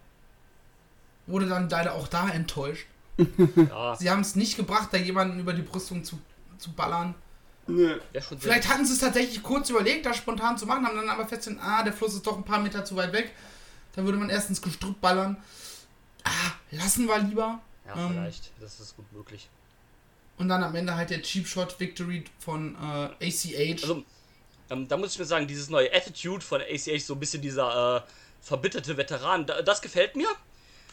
[1.26, 2.86] wurde dann leider auch da enttäuscht.
[3.68, 6.18] Ja, Sie haben es nicht gebracht, da jemanden über die Brüstung zu,
[6.56, 7.14] zu ballern.
[7.66, 10.96] Ne, schon sehr Vielleicht hatten sie es tatsächlich kurz überlegt, das spontan zu machen, haben
[10.96, 13.32] dann aber festgestellt, ah, der Fluss ist doch ein paar Meter zu weit weg.
[13.94, 15.36] Da würde man erst ins Gestrüpp ballern.
[16.24, 17.60] Ah, lassen wir lieber.
[17.86, 18.52] Ja, Ähm, vielleicht.
[18.58, 19.50] Das ist gut möglich.
[20.36, 23.82] Und dann am Ende halt der Cheap Shot Victory von äh, ACH.
[23.82, 24.04] Also,
[24.70, 27.98] Ähm, da muss ich mir sagen, dieses neue Attitude von ACH, so ein bisschen dieser
[27.98, 28.10] äh,
[28.40, 30.28] verbitterte Veteran, da, das gefällt mir.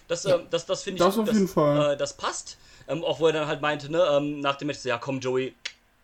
[0.08, 1.94] Das, äh, das, das finde ich, Das auf jeden Fall.
[1.94, 2.58] Äh, das passt.
[2.88, 5.20] Ähm, auch wo er dann halt meinte, ne, ähm, nach dem Match, so, ja komm
[5.20, 5.56] Joey,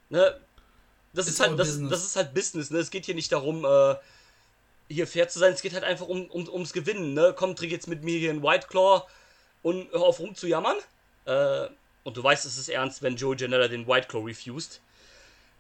[0.10, 0.40] ne,
[1.14, 1.90] das ist, halt, das, business.
[1.90, 3.96] das ist halt Business, ne, es geht hier nicht darum, äh,
[4.88, 7.72] hier fair zu sein, es geht halt einfach um, um, ums Gewinnen, ne, komm, trink
[7.72, 9.04] jetzt mit mir hier einen White Claw
[9.64, 10.78] und hör auf rumzujammern.
[11.26, 11.68] Äh,
[12.08, 14.80] und du weißt, es ist ernst, wenn Joey Janela den White Claw refused.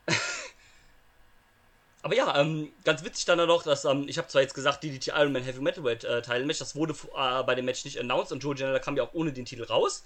[2.01, 5.07] Aber ja, ähm, ganz witzig dann noch, dass, ähm, ich habe zwar jetzt gesagt, DDT
[5.07, 8.31] Iron Man Heavy Metalweight äh, Title Match, das wurde äh, bei dem Match nicht announced
[8.31, 10.05] und Joe Janela kam ja auch ohne den Titel raus.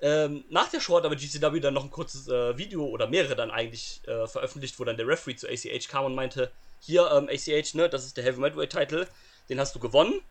[0.00, 3.36] Ähm, nach der Show hat aber GCW dann noch ein kurzes äh, Video oder mehrere
[3.36, 6.50] dann eigentlich äh, veröffentlicht, wo dann der Referee zu ACH kam und meinte,
[6.80, 9.06] hier ähm, ACH, ne, das ist der Heavy Metalweight Title,
[9.50, 10.22] den hast du gewonnen.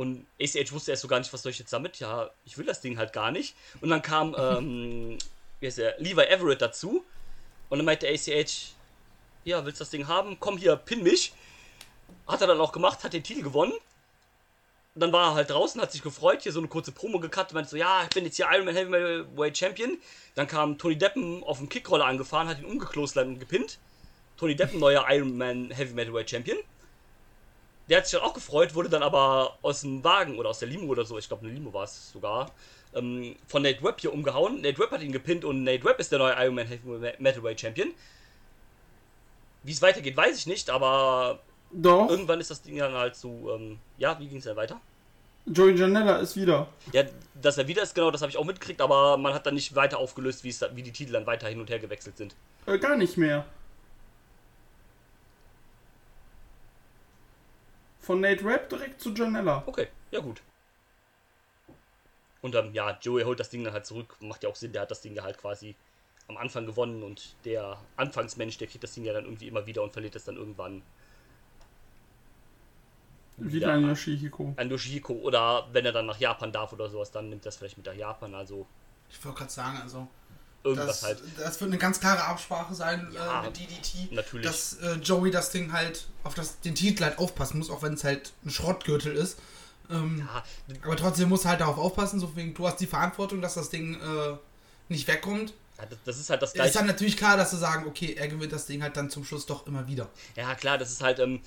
[0.00, 1.98] Und ACH wusste erst so gar nicht, was soll ich jetzt damit?
[1.98, 3.54] Ja, ich will das Ding halt gar nicht.
[3.82, 5.18] Und dann kam, ähm,
[5.60, 7.04] wie heißt der, Levi Everett dazu.
[7.68, 8.72] Und dann meinte ACH,
[9.44, 10.38] ja, willst du das Ding haben?
[10.40, 11.34] Komm hier, pin mich.
[12.26, 13.74] Hat er dann auch gemacht, hat den Titel gewonnen.
[14.94, 17.68] Dann war er halt draußen, hat sich gefreut, hier so eine kurze Promo gekattet, meinte
[17.68, 19.98] so, ja, ich bin jetzt hier Ironman Heavyweight Champion.
[20.34, 23.78] Dann kam Tony Deppen auf dem Kickroller angefahren, hat ihn umgeklostert und gepinnt.
[24.38, 26.56] Tony Deppen, neuer Ironman Heavy Metalweight Champion.
[27.90, 30.68] Der hat sich dann auch gefreut, wurde dann aber aus dem Wagen oder aus der
[30.68, 32.50] Limo oder so, ich glaube eine Limo war es sogar,
[32.94, 34.60] ähm, von Nate Webb hier umgehauen.
[34.62, 37.88] Nate Webb hat ihn gepinnt und Nate Webb ist der neue Ironman Heavy Metalweight Champion.
[39.64, 41.40] Wie es weitergeht, weiß ich nicht, aber
[41.72, 44.80] Doch, irgendwann ist das Ding dann halt so, ähm, ja, wie ging es dann weiter?
[45.46, 46.68] Joey Janella ist wieder.
[46.92, 47.02] Ja,
[47.42, 49.74] dass er wieder ist, genau, das habe ich auch mitgekriegt, aber man hat dann nicht
[49.74, 52.36] weiter aufgelöst, wie die Titel dann weiter hin und her gewechselt sind.
[52.66, 53.44] Äh, gar nicht mehr.
[58.10, 59.62] Von Nate Rapp direkt zu Janella.
[59.66, 60.42] Okay, ja gut.
[62.42, 64.82] Und ähm, ja, Joey holt das Ding dann halt zurück, macht ja auch Sinn, der
[64.82, 65.76] hat das Ding ja halt quasi
[66.26, 69.84] am Anfang gewonnen und der Anfangsmensch, der kriegt das Ding ja dann irgendwie immer wieder
[69.84, 70.82] und verliert es dann irgendwann
[73.36, 74.54] Wieder an Yoshihiko.
[74.56, 77.76] an Yoshihiko oder wenn er dann nach Japan darf oder sowas, dann nimmt das vielleicht
[77.76, 78.66] mit nach Japan, also
[79.08, 80.08] Ich wollte gerade sagen, also
[80.64, 81.22] irgendwas das, halt.
[81.38, 84.12] das wird eine ganz klare Absprache sein Ja, äh, mit DDT.
[84.12, 84.46] natürlich.
[84.46, 87.94] Dass äh, Joey das Ding halt auf das, den Titel halt aufpassen muss, auch wenn
[87.94, 89.38] es halt ein Schrottgürtel ist.
[89.90, 90.44] Ähm, Ja,
[90.84, 93.70] Aber trotzdem muss er halt darauf aufpassen, so wegen, du hast die Verantwortung, dass das
[93.70, 94.36] Ding äh,
[94.88, 95.52] nicht wegkommt.
[95.78, 96.74] ja, das- ist halt das Ist gleiche.
[96.78, 99.46] dann natürlich klar, dass sie sagen, okay, er gewinnt das Ding halt dann zum Schluss
[99.46, 100.08] doch immer wieder.
[100.36, 101.40] Ja, klar, das ist halt, ähm,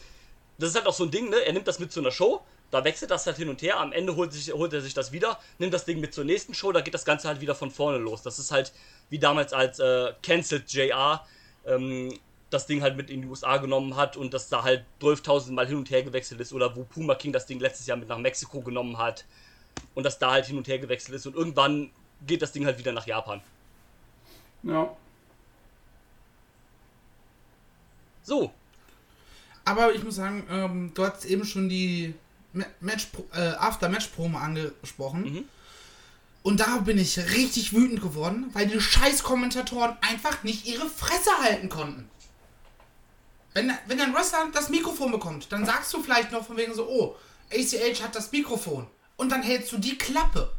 [0.58, 1.38] das ist halt auch so ein Ding, ne?
[1.46, 2.44] Er nimmt das mit zu einer Show,
[2.74, 5.12] da wechselt das halt hin und her, am Ende holt, sich, holt er sich das
[5.12, 7.70] wieder, nimmt das Ding mit zur nächsten Show, da geht das Ganze halt wieder von
[7.70, 8.24] vorne los.
[8.24, 8.74] Das ist halt
[9.12, 11.24] wie damals als äh, Cancelled JR
[11.68, 12.18] ähm,
[12.50, 15.68] das Ding halt mit in die USA genommen hat und das da halt 12.000 Mal
[15.68, 18.18] hin und her gewechselt ist oder wo Puma King das Ding letztes Jahr mit nach
[18.18, 19.24] Mexiko genommen hat
[19.94, 21.92] und das da halt hin und her gewechselt ist und irgendwann
[22.26, 23.40] geht das Ding halt wieder nach Japan.
[24.64, 24.98] Ja.
[28.24, 28.52] So,
[29.66, 32.16] Aber ich muss sagen, ähm, du hast eben schon die
[32.80, 35.24] Match, äh, After-Match-Promo angesprochen.
[35.24, 35.46] Mhm.
[36.44, 41.32] Und da bin ich richtig wütend geworden, weil die scheiß Kommentatoren einfach nicht ihre Fresse
[41.42, 42.10] halten konnten.
[43.54, 46.88] Wenn, wenn ein Wrestler das Mikrofon bekommt, dann sagst du vielleicht noch von wegen so,
[46.88, 47.16] oh,
[47.52, 48.88] ACH hat das Mikrofon.
[49.16, 50.52] Und dann hältst du die Klappe.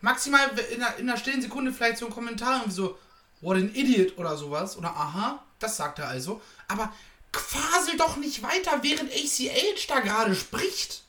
[0.00, 2.98] Maximal in einer, in einer stillen Sekunde vielleicht so ein Kommentar irgendwie so,
[3.40, 4.76] what an idiot oder sowas.
[4.76, 6.40] Oder aha, das sagt er also.
[6.68, 6.92] Aber
[7.32, 11.02] quasel doch nicht weiter, während ACH da gerade spricht.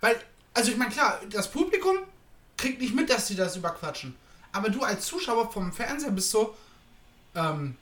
[0.00, 0.20] Weil,
[0.52, 1.98] also ich meine, klar, das Publikum
[2.56, 4.14] kriegt nicht mit, dass sie das überquatschen.
[4.52, 6.54] Aber du als Zuschauer vom Fernseher bist so,
[7.34, 7.76] ähm,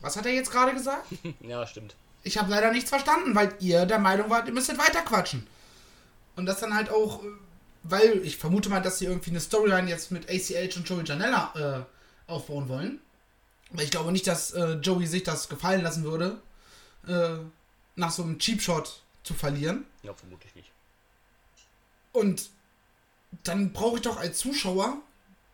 [0.00, 1.06] was hat er jetzt gerade gesagt?
[1.40, 1.94] ja, stimmt.
[2.22, 5.46] Ich habe leider nichts verstanden, weil ihr der Meinung wart, ihr müsstet weiter quatschen.
[6.36, 7.22] Und das dann halt auch,
[7.82, 11.86] weil ich vermute mal, dass sie irgendwie eine Storyline jetzt mit ACH und Joey Janella
[12.26, 13.00] äh, aufbauen wollen.
[13.72, 16.40] Weil ich glaube nicht, dass äh, Joey sich das gefallen lassen würde,
[17.06, 17.36] äh,
[17.96, 19.84] nach so einem Cheap Shot zu verlieren.
[20.02, 20.70] Ja, vermutlich nicht.
[22.12, 22.50] Und
[23.44, 24.96] dann brauche ich doch als Zuschauer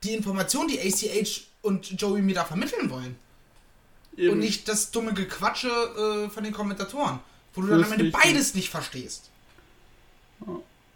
[0.03, 3.17] die Information, die ACH und Joey mir da vermitteln wollen.
[4.17, 4.33] Eben.
[4.33, 7.21] Und nicht das dumme Gequatsche äh, von den Kommentatoren.
[7.55, 9.31] Wo du Das dann am Ende beides nicht verstehst.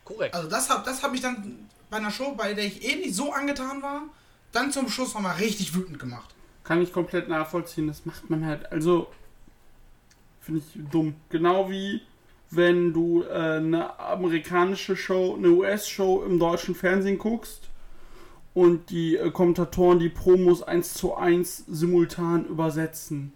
[0.04, 0.34] Korrekt.
[0.34, 3.14] Also das habe das hab ich dann bei einer Show, bei der ich eh nicht
[3.14, 4.02] so angetan war,
[4.52, 6.34] dann zum Schluss nochmal richtig wütend gemacht.
[6.70, 7.88] Kann ich komplett nachvollziehen.
[7.88, 8.70] Das macht man halt.
[8.70, 9.08] Also.
[10.40, 11.16] Finde ich dumm.
[11.28, 12.00] Genau wie
[12.52, 17.68] wenn du äh, eine amerikanische Show, eine US-Show im deutschen Fernsehen guckst
[18.54, 23.32] und die äh, Kommentatoren die Promos eins zu eins simultan übersetzen.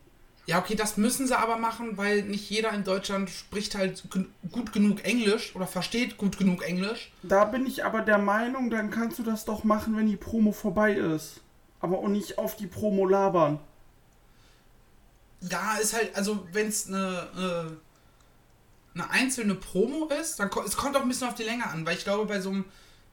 [0.47, 4.05] Ja, okay, das müssen sie aber machen, weil nicht jeder in Deutschland spricht halt
[4.53, 7.13] gut genug Englisch oder versteht gut genug Englisch.
[7.25, 10.53] Da bin ich aber der Meinung, dann kannst du das doch machen, wenn die Promo
[10.53, 11.41] vorbei ist.
[11.85, 13.59] Aber auch nicht auf die Promo labern.
[15.43, 17.77] Ja, ist halt, also wenn es eine,
[18.95, 21.67] äh, eine einzelne Promo ist, dann kommt es kommt auch ein bisschen auf die Länge
[21.69, 22.65] an, weil ich glaube, bei so einem,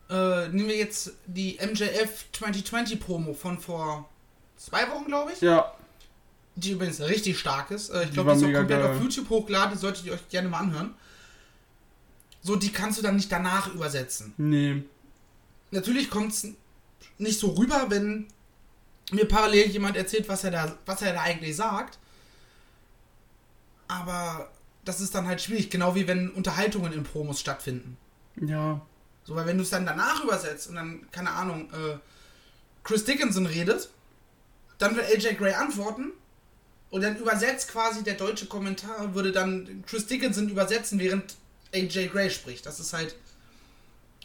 [0.10, 4.08] äh, nehmen wir jetzt die MJF 2020 Promo von vor
[4.56, 5.74] zwei Wochen, glaube ich, Ja,
[6.56, 7.90] die übrigens richtig stark ist.
[7.90, 8.96] Äh, ich glaube, die ist auch komplett geil.
[8.96, 10.96] auf YouTube hochgeladen, solltet ihr euch gerne mal anhören.
[12.42, 14.34] So, die kannst du dann nicht danach übersetzen.
[14.38, 14.84] nee.
[15.74, 16.48] Natürlich kommt es
[17.18, 18.28] nicht so rüber, wenn
[19.12, 21.98] mir parallel jemand erzählt, was er da, was er da eigentlich sagt.
[23.88, 24.50] Aber
[24.86, 27.98] das ist dann halt schwierig, genau wie wenn Unterhaltungen in Promos stattfinden.
[28.42, 28.82] Ja.
[29.24, 31.98] So, weil wenn du es dann danach übersetzt und dann, keine Ahnung, äh,
[32.84, 33.90] Chris Dickinson redet,
[34.80, 36.12] dann wird AJ Gray antworten
[36.90, 41.36] und dann übersetzt quasi der deutsche Kommentar, würde dann Chris Dickinson übersetzen, während
[41.74, 42.66] AJ Gray spricht.
[42.66, 43.16] Das ist halt,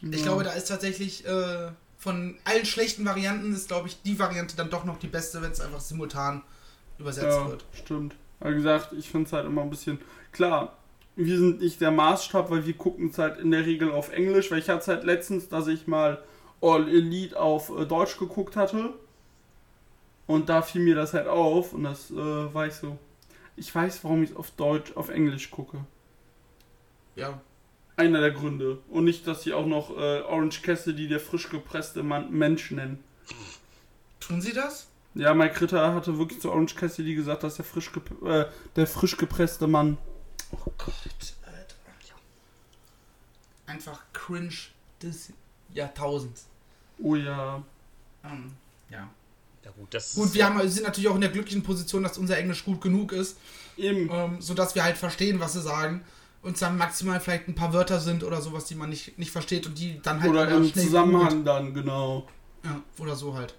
[0.01, 0.23] ich Ja.
[0.23, 1.69] glaube, da ist tatsächlich äh,
[1.99, 5.51] von allen schlechten Varianten ist, glaube ich, die Variante dann doch noch die beste, wenn
[5.53, 6.43] es einfach simultan
[6.99, 7.65] übersetzt Ja, wird.
[7.73, 8.15] stimmt.
[8.41, 9.99] Aber wie gesagt, ich finde es halt immer ein bisschen.
[10.33, 10.77] Klar,
[11.17, 14.51] wir sind nicht der Maßstab, weil wir gucken es halt in der Regel auf Englisch,
[14.51, 16.23] weil ich hatte es halt letztens, dass ich mal
[16.61, 18.93] All Elite auf äh, Deutsch geguckt hatte.
[20.27, 22.99] Und da fiel mir das halt auf und das äh, war ich so.
[23.57, 25.79] Ich weiß, warum ich es auf Deutsch, auf Englisch gucke.
[27.15, 27.41] Ja.
[27.97, 28.79] Einer der Gründe.
[28.91, 33.03] Und nicht, dass sie auch noch äh, Orange Cassidy der frisch gepresste Mann, Mensch nennen.
[34.21, 34.89] Tun sie das?
[35.15, 38.87] Ja, Mike Ritter hatte wirklich zu Orange Cassidy gesagt, dass der frisch, gep äh, der
[38.87, 39.97] frisch gepresste Mann.
[40.53, 40.95] Oh Gott,
[41.47, 41.75] Alter.
[43.67, 44.53] Einfach cringe
[45.03, 45.33] des
[45.73, 46.47] Jahrtausends.
[46.99, 47.63] Oh ja.
[48.25, 48.53] Ähm,
[48.91, 49.09] ja.
[49.65, 52.39] Ja gut, das Gut, wir haben, sind natürlich auch in der glücklichen Position, dass unser
[52.39, 53.37] Englisch gut genug ist,
[53.77, 54.09] Eben.
[54.13, 56.05] ähm, sodass wir halt verstehen, was sie sagen.
[56.47, 59.67] Und dann maximal vielleicht ein paar Wörter sind oder sowas, die man nicht, nicht versteht
[59.67, 62.29] und die dann halt Oder im Zusammenhang dann, genau.
[62.63, 63.57] Ja, oder so halt.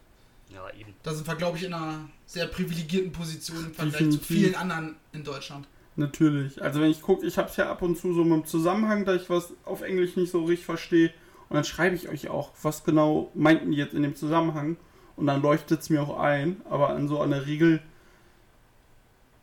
[0.50, 0.94] ja eben.
[1.04, 4.28] Da sind wir, glaube ich, in einer sehr privilegierten Position im Vergleich Definitiv.
[4.28, 5.68] zu vielen anderen in Deutschland.
[5.98, 6.62] Natürlich.
[6.62, 9.04] Also wenn ich gucke, ich habe es ja ab und zu so mit dem Zusammenhang,
[9.04, 11.12] da ich was auf Englisch nicht so richtig verstehe.
[11.50, 14.78] Und dann schreibe ich euch auch, was genau meinten die jetzt in dem Zusammenhang.
[15.18, 16.62] Und dann leuchtet es mir auch ein.
[16.70, 17.82] Aber an so einer Regel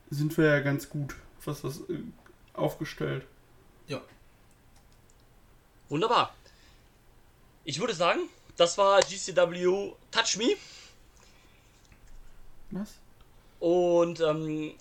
[0.08, 1.14] sind wir ja ganz gut,
[1.44, 1.98] was das äh,
[3.86, 4.02] aufgestellt.
[5.88, 6.34] Wunderbar.
[7.64, 8.20] Ich würde sagen,
[8.56, 10.56] das war GCW Touch Me.
[12.70, 12.94] Was?
[13.60, 14.72] Und ähm,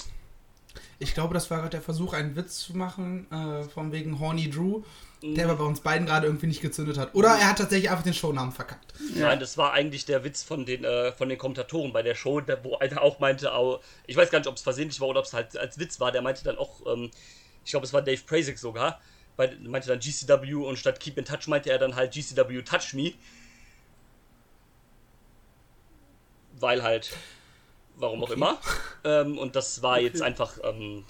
[0.99, 4.49] Ich glaube, das war gerade der Versuch, einen Witz zu machen, äh, von wegen Horny
[4.49, 4.81] Drew,
[5.21, 7.13] der aber bei uns beiden gerade irgendwie nicht gezündet hat.
[7.15, 8.93] Oder er hat tatsächlich einfach den Shownamen verkackt.
[9.15, 9.27] Ja.
[9.27, 12.41] Nein, das war eigentlich der Witz von den, äh, von den Kommentatoren bei der Show,
[12.41, 13.51] der, wo einer auch meinte,
[14.07, 16.11] ich weiß gar nicht, ob es versehentlich war oder ob es halt als Witz war,
[16.11, 17.11] der meinte dann auch, ähm,
[17.63, 19.01] ich glaube, es war Dave Prasik sogar,
[19.35, 22.93] bei, meinte dann GCW und statt Keep in Touch meinte er dann halt GCW Touch
[22.93, 23.13] Me.
[26.59, 27.11] Weil halt,
[27.95, 28.59] warum auch immer.
[29.03, 31.03] Ähm, und das war jetzt einfach, ähm,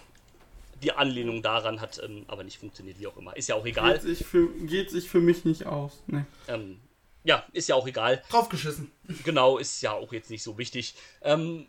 [0.82, 3.36] die Anlehnung daran hat ähm, aber nicht funktioniert, wie auch immer.
[3.36, 3.93] Ist ja auch egal.
[3.93, 6.01] Geht sich, für, geht sich für mich nicht aus.
[6.08, 6.24] Nee.
[6.47, 6.80] Ähm,
[7.24, 8.22] ja, ist ja auch egal.
[8.30, 8.91] Draufgeschissen.
[9.24, 10.95] Genau, ist ja auch jetzt nicht so wichtig.
[11.22, 11.68] Ähm,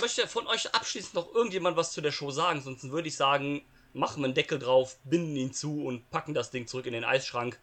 [0.00, 2.60] möchte von euch abschließend noch irgendjemand was zu der Show sagen?
[2.60, 3.62] Sonst würde ich sagen,
[3.94, 7.04] machen wir einen Deckel drauf, binden ihn zu und packen das Ding zurück in den
[7.04, 7.58] Eisschrank.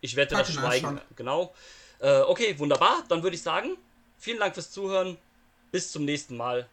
[0.00, 1.00] Ich wette das Schweigen.
[1.16, 1.54] Genau.
[1.98, 3.04] Äh, okay, wunderbar.
[3.08, 3.76] Dann würde ich sagen,
[4.18, 5.18] vielen Dank fürs Zuhören.
[5.70, 6.68] Bis zum nächsten Mal.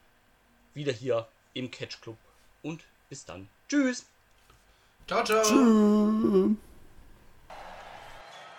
[0.73, 2.17] Wieder hier im Catch Club.
[2.61, 3.49] Und bis dann.
[3.67, 4.05] Tschüss.
[5.07, 5.43] Ciao, ciao.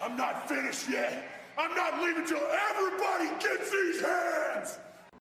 [0.01, 1.25] I'm not finished yet.
[1.57, 2.39] I'm not leaving till
[2.71, 4.79] everybody gets these hands.